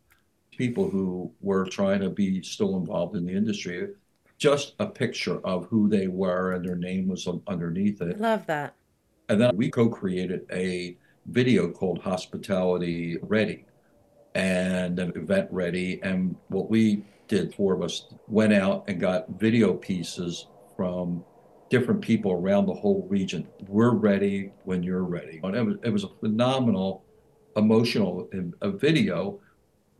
people 0.52 0.88
who 0.88 1.32
were 1.40 1.64
trying 1.66 2.00
to 2.00 2.10
be 2.10 2.42
still 2.42 2.76
involved 2.76 3.16
in 3.16 3.26
the 3.26 3.32
industry. 3.32 3.88
Just 4.38 4.74
a 4.78 4.86
picture 4.86 5.40
of 5.44 5.66
who 5.66 5.88
they 5.88 6.06
were 6.06 6.52
and 6.52 6.64
their 6.64 6.76
name 6.76 7.08
was 7.08 7.26
underneath 7.48 8.00
it. 8.00 8.20
love 8.20 8.46
that. 8.46 8.74
And 9.28 9.40
then 9.40 9.56
we 9.56 9.68
co-created 9.70 10.46
a 10.52 10.96
video 11.26 11.68
called 11.70 11.98
Hospitality 12.00 13.18
Ready 13.22 13.64
and 14.38 14.98
event 15.00 15.48
ready. 15.50 16.00
And 16.02 16.36
what 16.46 16.70
we 16.70 17.04
did, 17.26 17.52
four 17.54 17.74
of 17.74 17.82
us 17.82 18.06
went 18.28 18.52
out 18.52 18.84
and 18.86 19.00
got 19.00 19.28
video 19.30 19.74
pieces 19.74 20.46
from 20.76 21.24
different 21.70 22.00
people 22.00 22.32
around 22.32 22.66
the 22.66 22.74
whole 22.74 23.04
region. 23.10 23.48
We're 23.66 23.90
ready 23.90 24.52
when 24.64 24.82
you're 24.82 25.02
ready. 25.02 25.40
It 25.42 25.66
was, 25.66 25.76
it 25.82 25.90
was 25.90 26.04
a 26.04 26.08
phenomenal, 26.20 27.04
emotional 27.56 28.30
uh, 28.62 28.70
video. 28.70 29.40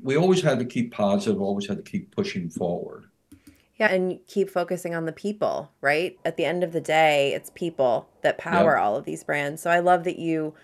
We 0.01 0.17
always 0.17 0.41
had 0.41 0.61
to 0.61 0.65
keep 0.65 0.93
positive, 0.93 1.43
always 1.43 1.67
had 1.67 1.85
to 1.85 1.91
keep 1.91 2.15
pushing 2.15 2.49
forward. 2.49 3.07
Yeah, 3.77 3.93
and 3.93 4.21
keep 4.29 4.51
focusing 4.51 4.95
on 4.95 5.05
the 5.05 5.13
people, 5.13 5.71
right? 5.81 6.17
At 6.25 6.37
the 6.37 6.45
end 6.45 6.63
of 6.63 6.73
the 6.73 6.81
day, 6.81 7.33
it's 7.35 7.51
people 7.55 8.09
that 8.23 8.39
power 8.39 8.79
all 8.79 8.97
of 8.97 9.05
these 9.05 9.23
brands. 9.25 9.63
So 9.63 9.71
I 9.71 9.81
love 9.81 10.05
that 10.05 10.19
you 10.19 10.55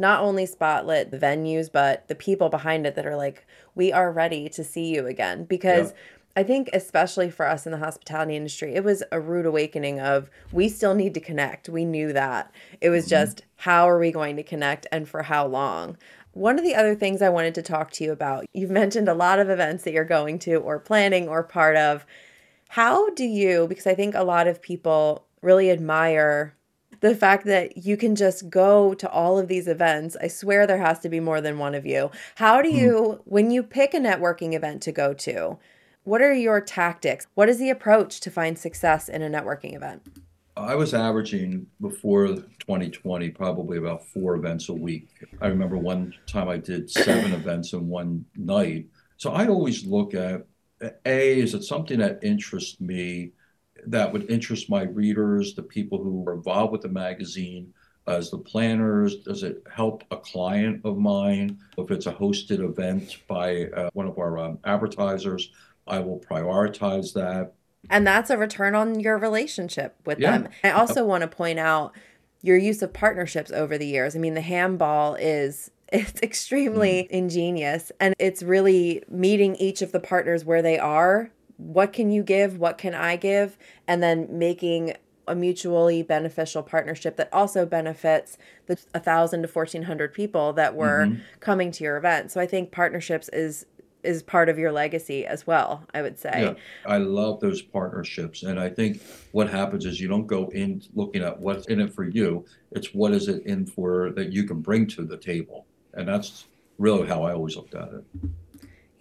not 0.00 0.22
only 0.22 0.46
spotlit 0.46 1.10
the 1.10 1.18
venues, 1.18 1.70
but 1.70 2.08
the 2.08 2.14
people 2.14 2.48
behind 2.48 2.86
it 2.86 2.94
that 2.94 3.06
are 3.06 3.16
like, 3.16 3.46
we 3.74 3.92
are 3.92 4.10
ready 4.10 4.48
to 4.48 4.64
see 4.64 4.86
you 4.86 5.06
again. 5.06 5.44
Because 5.44 5.90
Yeah. 5.90 5.96
I 6.36 6.42
think, 6.44 6.70
especially 6.72 7.28
for 7.30 7.46
us 7.46 7.66
in 7.66 7.72
the 7.72 7.78
hospitality 7.78 8.36
industry, 8.36 8.74
it 8.74 8.84
was 8.84 9.02
a 9.12 9.20
rude 9.20 9.46
awakening 9.46 10.00
of 10.00 10.30
we 10.52 10.68
still 10.68 10.94
need 10.94 11.12
to 11.14 11.20
connect. 11.20 11.68
We 11.68 11.84
knew 11.84 12.12
that. 12.12 12.52
It 12.80 12.88
was 12.88 13.04
mm-hmm. 13.04 13.10
just 13.10 13.44
how 13.56 13.88
are 13.88 13.98
we 13.98 14.10
going 14.10 14.36
to 14.36 14.42
connect 14.42 14.86
and 14.90 15.08
for 15.08 15.24
how 15.24 15.46
long? 15.46 15.98
One 16.32 16.56
of 16.58 16.64
the 16.64 16.76
other 16.76 16.94
things 16.94 17.20
I 17.20 17.28
wanted 17.28 17.54
to 17.56 17.62
talk 17.62 17.90
to 17.92 18.04
you 18.04 18.12
about, 18.12 18.46
you've 18.54 18.70
mentioned 18.70 19.08
a 19.08 19.14
lot 19.14 19.40
of 19.40 19.50
events 19.50 19.82
that 19.84 19.92
you're 19.92 20.04
going 20.04 20.38
to 20.40 20.54
or 20.54 20.78
planning 20.78 21.28
or 21.28 21.42
part 21.42 21.76
of. 21.76 22.06
How 22.68 23.10
do 23.10 23.24
you, 23.24 23.66
because 23.68 23.88
I 23.88 23.96
think 23.96 24.14
a 24.14 24.22
lot 24.22 24.46
of 24.46 24.62
people 24.62 25.26
really 25.42 25.70
admire 25.70 26.54
the 27.00 27.14
fact 27.14 27.46
that 27.46 27.78
you 27.78 27.96
can 27.96 28.14
just 28.14 28.50
go 28.50 28.94
to 28.94 29.08
all 29.10 29.38
of 29.38 29.48
these 29.48 29.66
events. 29.66 30.16
I 30.20 30.28
swear 30.28 30.66
there 30.66 30.78
has 30.78 30.98
to 31.00 31.08
be 31.08 31.20
more 31.20 31.40
than 31.40 31.58
one 31.58 31.74
of 31.74 31.86
you. 31.86 32.10
How 32.36 32.62
do 32.62 32.70
hmm. 32.70 32.76
you, 32.76 33.20
when 33.24 33.50
you 33.50 33.62
pick 33.62 33.94
a 33.94 33.98
networking 33.98 34.54
event 34.54 34.82
to 34.82 34.92
go 34.92 35.14
to, 35.14 35.58
what 36.04 36.22
are 36.22 36.32
your 36.32 36.60
tactics? 36.60 37.26
What 37.34 37.48
is 37.48 37.58
the 37.58 37.70
approach 37.70 38.20
to 38.20 38.30
find 38.30 38.58
success 38.58 39.08
in 39.08 39.22
a 39.22 39.28
networking 39.28 39.74
event? 39.74 40.02
I 40.56 40.74
was 40.74 40.94
averaging 40.94 41.66
before 41.80 42.26
2020 42.26 43.30
probably 43.30 43.78
about 43.78 44.06
four 44.06 44.34
events 44.34 44.68
a 44.68 44.74
week. 44.74 45.08
I 45.40 45.46
remember 45.46 45.76
one 45.76 46.14
time 46.26 46.48
I 46.48 46.58
did 46.58 46.90
seven 46.90 47.32
events 47.32 47.72
in 47.72 47.88
one 47.88 48.24
night. 48.36 48.86
So 49.16 49.32
I 49.32 49.46
always 49.48 49.86
look 49.86 50.14
at 50.14 50.46
A, 51.06 51.38
is 51.40 51.54
it 51.54 51.64
something 51.64 51.98
that 52.00 52.18
interests 52.22 52.80
me, 52.80 53.32
that 53.86 54.12
would 54.12 54.30
interest 54.30 54.68
my 54.70 54.82
readers, 54.82 55.54
the 55.54 55.62
people 55.62 56.02
who 56.02 56.24
are 56.26 56.34
involved 56.34 56.72
with 56.72 56.82
the 56.82 56.88
magazine, 56.88 57.72
as 58.06 58.30
the 58.30 58.38
planners? 58.38 59.16
Does 59.16 59.42
it 59.42 59.62
help 59.72 60.04
a 60.10 60.16
client 60.16 60.80
of 60.84 60.98
mine? 60.98 61.58
If 61.78 61.90
it's 61.90 62.06
a 62.06 62.12
hosted 62.12 62.60
event 62.60 63.18
by 63.28 63.66
uh, 63.66 63.90
one 63.92 64.06
of 64.06 64.18
our 64.18 64.38
um, 64.38 64.58
advertisers, 64.64 65.50
I 65.86 65.98
will 66.00 66.18
prioritize 66.20 67.12
that. 67.14 67.52
And 67.88 68.06
that's 68.06 68.30
a 68.30 68.36
return 68.36 68.74
on 68.74 69.00
your 69.00 69.18
relationship 69.18 69.96
with 70.04 70.18
Yeah. 70.18 70.38
them. 70.38 70.48
I 70.64 70.70
also 70.70 71.04
want 71.04 71.22
to 71.22 71.28
point 71.28 71.58
out 71.58 71.92
your 72.42 72.56
use 72.56 72.82
of 72.82 72.92
partnerships 72.92 73.50
over 73.50 73.78
the 73.78 73.86
years. 73.86 74.14
I 74.14 74.18
mean, 74.18 74.34
the 74.34 74.40
ham 74.40 74.76
ball 74.76 75.14
is 75.14 75.70
it's 75.92 76.22
extremely 76.22 77.08
ingenious 77.10 77.90
and 77.98 78.14
it's 78.18 78.42
really 78.42 79.02
meeting 79.08 79.56
each 79.56 79.82
of 79.82 79.92
the 79.92 80.00
partners 80.00 80.44
where 80.44 80.62
they 80.62 80.78
are. 80.78 81.30
What 81.60 81.92
can 81.92 82.10
you 82.10 82.22
give? 82.22 82.58
What 82.58 82.78
can 82.78 82.94
I 82.94 83.16
give? 83.16 83.58
And 83.86 84.02
then 84.02 84.26
making 84.30 84.94
a 85.28 85.34
mutually 85.34 86.02
beneficial 86.02 86.62
partnership 86.62 87.16
that 87.16 87.28
also 87.32 87.64
benefits 87.64 88.36
the 88.66 88.76
1000 88.94 89.42
to 89.42 89.48
1400 89.48 90.12
people 90.12 90.52
that 90.54 90.74
were 90.74 91.06
Mhm. 91.06 91.20
coming 91.38 91.70
to 91.72 91.84
your 91.84 91.96
event. 91.96 92.32
So 92.32 92.40
I 92.40 92.46
think 92.46 92.72
partnerships 92.72 93.28
is 93.32 93.66
is 94.02 94.22
part 94.22 94.48
of 94.48 94.58
your 94.58 94.72
legacy 94.72 95.26
as 95.26 95.46
well, 95.46 95.84
I 95.92 96.00
would 96.00 96.18
say. 96.18 96.30
Yeah, 96.34 96.54
I 96.86 96.96
love 96.96 97.38
those 97.40 97.60
partnerships. 97.60 98.44
And 98.44 98.58
I 98.58 98.70
think 98.70 99.02
what 99.32 99.50
happens 99.50 99.84
is 99.84 100.00
you 100.00 100.08
don't 100.08 100.26
go 100.26 100.48
in 100.54 100.80
looking 100.94 101.22
at 101.22 101.38
what's 101.38 101.66
in 101.66 101.80
it 101.82 101.92
for 101.92 102.04
you. 102.08 102.46
It's 102.72 102.94
what 102.94 103.12
is 103.12 103.28
it 103.28 103.44
in 103.44 103.66
for 103.66 104.10
that 104.12 104.32
you 104.32 104.44
can 104.44 104.62
bring 104.62 104.86
to 104.86 105.04
the 105.04 105.18
table. 105.18 105.66
And 105.92 106.08
that's 106.08 106.46
really 106.78 107.06
how 107.06 107.24
I 107.24 107.34
always 107.34 107.56
looked 107.56 107.74
at 107.74 107.88
it. 107.92 108.04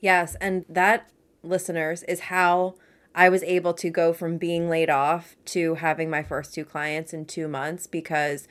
Yes, 0.01 0.35
and 0.41 0.65
that 0.67 1.09
listeners 1.43 2.03
is 2.03 2.21
how 2.21 2.75
I 3.15 3.29
was 3.29 3.43
able 3.43 3.73
to 3.73 3.89
go 3.89 4.13
from 4.13 4.37
being 4.37 4.69
laid 4.69 4.89
off 4.89 5.35
to 5.45 5.75
having 5.75 6.09
my 6.09 6.23
first 6.23 6.53
two 6.53 6.65
clients 6.65 7.13
in 7.13 7.25
2 7.25 7.47
months 7.47 7.87
because 7.87 8.47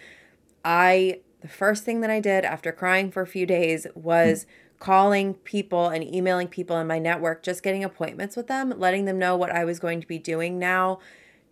I 0.65 1.21
the 1.41 1.49
first 1.49 1.85
thing 1.85 2.01
that 2.01 2.11
I 2.11 2.21
did 2.21 2.45
after 2.45 2.73
crying 2.73 3.13
for 3.13 3.23
a 3.23 3.27
few 3.27 3.47
days 3.47 3.87
was 3.95 4.45
calling 4.81 5.35
people 5.35 5.89
and 5.89 6.03
emailing 6.03 6.49
people 6.49 6.77
in 6.79 6.87
my 6.87 6.99
network, 6.99 7.43
just 7.43 7.63
getting 7.63 7.85
appointments 7.85 8.37
with 8.37 8.49
them, 8.49 8.73
letting 8.77 9.05
them 9.05 9.19
know 9.19 9.37
what 9.37 9.51
I 9.51 9.65
was 9.65 9.79
going 9.79 10.01
to 10.01 10.07
be 10.07 10.19
doing 10.19 10.59
now, 10.59 10.99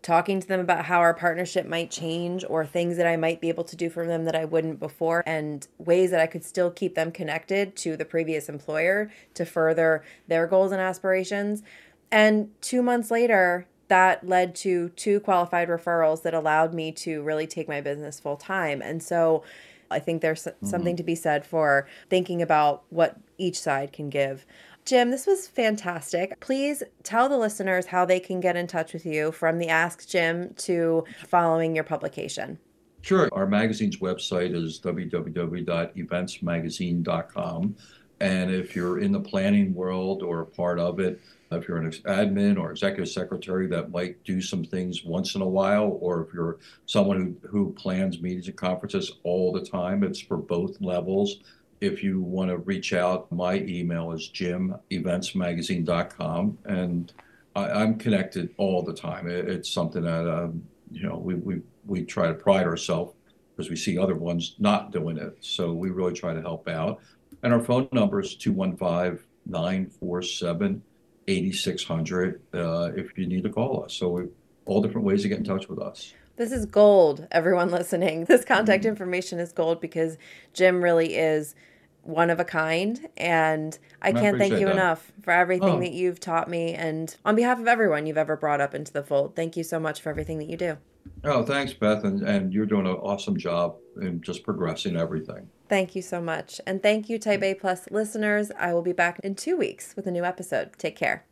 talking 0.07 0.39
to 0.39 0.47
them 0.47 0.61
about 0.61 0.85
how 0.85 1.01
our 1.01 1.13
partnership 1.13 1.67
might 1.67 1.91
change 1.91 2.45
or 2.49 2.65
things 2.65 2.97
that 2.97 3.09
I 3.09 3.17
might 3.17 3.41
be 3.41 3.49
able 3.49 3.65
to 3.65 3.75
do 3.75 3.91
for 3.91 4.07
them 4.07 4.25
that 4.27 4.37
I 4.37 4.45
wouldn't 4.45 4.79
before, 4.79 5.25
and 5.27 5.67
ways 5.79 6.13
that 6.13 6.21
I 6.21 6.29
could 6.29 6.45
still 6.45 6.71
keep 6.71 6.95
them 6.95 7.11
connected 7.11 7.75
to 7.79 7.97
the 7.97 8.05
previous 8.05 8.49
employer 8.49 9.11
to 9.35 9.45
further 9.45 10.05
their 10.29 10.47
goals 10.47 10.71
and 10.71 10.81
aspirations. 10.81 11.65
And 12.13 12.51
two 12.61 12.83
months 12.83 13.11
later, 13.11 13.67
that 13.89 14.25
led 14.25 14.55
to 14.57 14.91
two 14.91 15.19
qualified 15.19 15.69
referrals 15.69 16.23
that 16.23 16.35
allowed 16.35 16.73
me 16.73 16.93
to 16.93 17.21
really 17.23 17.49
take 17.49 17.67
my 17.67 17.81
business 17.81 18.21
full 18.21 18.37
time. 18.37 18.81
And 18.81 19.03
so 19.03 19.43
I 19.91 19.99
think 19.99 20.23
there's 20.23 20.45
mm-hmm. 20.45 20.67
something 20.69 20.95
to 20.95 21.03
be 21.03 21.17
said 21.17 21.45
for 21.45 21.89
thinking 22.09 22.41
about 22.43 22.85
what 22.91 23.17
each 23.39 23.59
side 23.59 23.93
can 23.93 24.09
give. 24.09 24.47
Jim, 24.87 25.11
this 25.11 25.27
was 25.27 25.47
fantastic. 25.49 26.39
Please 26.39 26.85
tell 27.03 27.29
the 27.29 27.37
listeners 27.37 27.87
how 27.87 28.05
they 28.05 28.21
can 28.21 28.39
get 28.39 28.55
in 28.57 28.69
touch 28.69 28.93
with 28.93 29.05
you 29.05 29.33
from 29.33 29.59
the 29.59 29.69
Ask 29.69 30.09
Jim 30.09 30.55
to 30.59 31.05
following 31.27 31.75
your 31.75 31.83
publication. 31.83 32.57
Sure. 33.03 33.29
Our 33.33 33.47
magazine's 33.47 33.97
website 33.99 34.55
is 34.55 34.81
www.eventsmagazine.com. 34.81 37.77
And 38.21 38.51
if 38.51 38.77
you're 38.77 39.01
in 39.01 39.13
the 39.13 39.21
planning 39.21 39.75
world 39.75 40.23
or 40.23 40.41
a 40.41 40.47
part 40.47 40.79
of 40.79 41.01
it, 41.01 41.21
if 41.51 41.69
you're 41.69 41.79
an 41.79 41.91
admin 41.91 42.59
or 42.59 42.71
executive 42.71 43.09
secretary 43.09 43.67
that 43.69 43.91
might 43.91 44.23
do 44.25 44.41
some 44.41 44.65
things 44.65 45.05
once 45.05 45.35
in 45.35 45.43
a 45.43 45.49
while, 45.49 45.99
or 46.01 46.27
if 46.27 46.33
you're 46.33 46.59
someone 46.87 47.37
who, 47.43 47.49
who 47.49 47.73
plans 47.73 48.21
meetings 48.21 48.49
and 48.49 48.57
conferences 48.57 49.13
all 49.25 49.53
the 49.53 49.65
time, 49.65 50.03
it's 50.03 50.21
for 50.21 50.37
both 50.37 50.81
levels. 50.81 51.39
If 51.81 52.03
you 52.03 52.21
want 52.21 52.51
to 52.51 52.59
reach 52.59 52.93
out, 52.93 53.31
my 53.31 53.55
email 53.57 54.11
is 54.13 54.29
jimeventsmagazine.com. 54.33 56.59
And 56.65 57.13
I, 57.55 57.71
I'm 57.71 57.97
connected 57.99 58.55
all 58.57 58.83
the 58.83 58.95
time. 58.95 59.29
It, 59.29 59.49
it's 59.49 59.71
something 59.71 60.03
that, 60.03 60.29
um, 60.29 60.65
you 60.91 61.09
know, 61.09 61.17
we, 61.17 61.35
we, 61.35 61.61
we 61.87 62.05
try 62.05 62.29
to 62.29 62.35
pride 62.35 62.67
ourselves 62.67 63.15
because 63.55 63.71
we 63.71 63.77
see 63.77 63.99
other 63.99 64.15
ones 64.15 64.57
not 64.59 64.93
doing 64.93 65.17
it. 65.17 65.37
So 65.41 65.73
we 65.73 65.91
really 65.91 66.13
try 66.13 66.35
to 66.35 66.41
help 66.41 66.69
out. 66.69 67.01
And 67.43 67.53
our 67.53 67.61
phone 67.61 67.89
number 67.93 68.21
is 68.21 68.37
215 68.37 69.27
947 69.47 70.83
8600 71.29 72.41
uh, 72.55 72.93
if 72.97 73.19
you 73.19 73.27
need 73.27 73.43
to 73.43 73.51
call 73.51 73.85
us. 73.85 73.95
So 73.95 74.11
we 74.11 74.27
all 74.67 74.83
different 74.83 75.07
ways 75.07 75.23
to 75.23 75.29
get 75.29 75.39
in 75.39 75.45
touch 75.45 75.69
with 75.69 75.79
us. 75.79 76.13
This 76.37 76.53
is 76.53 76.67
gold, 76.67 77.27
everyone 77.31 77.71
listening. 77.81 78.25
This 78.27 78.45
contact 78.45 78.83
mm-hmm. 78.83 78.91
information 78.91 79.39
is 79.39 79.53
gold 79.53 79.81
because 79.81 80.19
Jim 80.53 80.83
really 80.83 81.17
is 81.17 81.55
one 82.03 82.31
of 82.31 82.39
a 82.39 82.45
kind. 82.45 83.09
And 83.17 83.79
I 84.01 84.09
I 84.09 84.13
can't 84.13 84.39
thank 84.39 84.53
you 84.55 84.67
that. 84.67 84.73
enough 84.73 85.13
for 85.23 85.33
everything 85.33 85.77
Oh. 85.77 85.81
that 85.81 85.93
you've 85.93 86.21
taught 86.21 86.49
me. 86.49 86.75
And 86.75 87.15
on 87.25 87.35
behalf 87.35 87.59
of 87.59 87.67
everyone 87.67 88.07
you've 88.07 88.19
ever 88.19 88.37
brought 88.37 88.61
up 88.61 88.75
into 88.75 88.93
the 88.93 89.03
fold, 89.03 89.35
thank 89.35 89.57
you 89.57 89.65
so 89.65 89.81
much 89.81 90.01
for 90.01 90.11
everything 90.11 90.39
that 90.39 90.49
you 90.49 90.57
do. 90.57 90.77
Oh, 91.25 91.43
thanks, 91.45 91.73
Beth. 91.73 92.05
And, 92.05 92.23
and 92.23 92.53
you're 92.53 92.67
doing 92.67 92.87
an 92.87 92.95
awesome 92.95 93.37
job 93.37 93.77
in 94.01 94.21
just 94.21 94.43
progressing 94.45 94.97
everything. 94.97 95.49
Thank 95.69 95.95
you 95.97 96.03
so 96.03 96.21
much. 96.21 96.61
And 96.67 96.83
thank 96.83 97.09
you, 97.09 97.19
Type 97.19 97.43
A 97.43 97.55
Plus 97.55 97.89
listeners. 97.91 98.53
I 98.59 98.73
will 98.73 98.83
be 98.83 98.93
back 98.93 99.19
in 99.25 99.35
two 99.35 99.57
weeks 99.57 99.95
with 99.97 100.07
a 100.07 100.11
new 100.11 100.25
episode. 100.25 100.73
Take 100.79 100.97
care. 100.97 101.25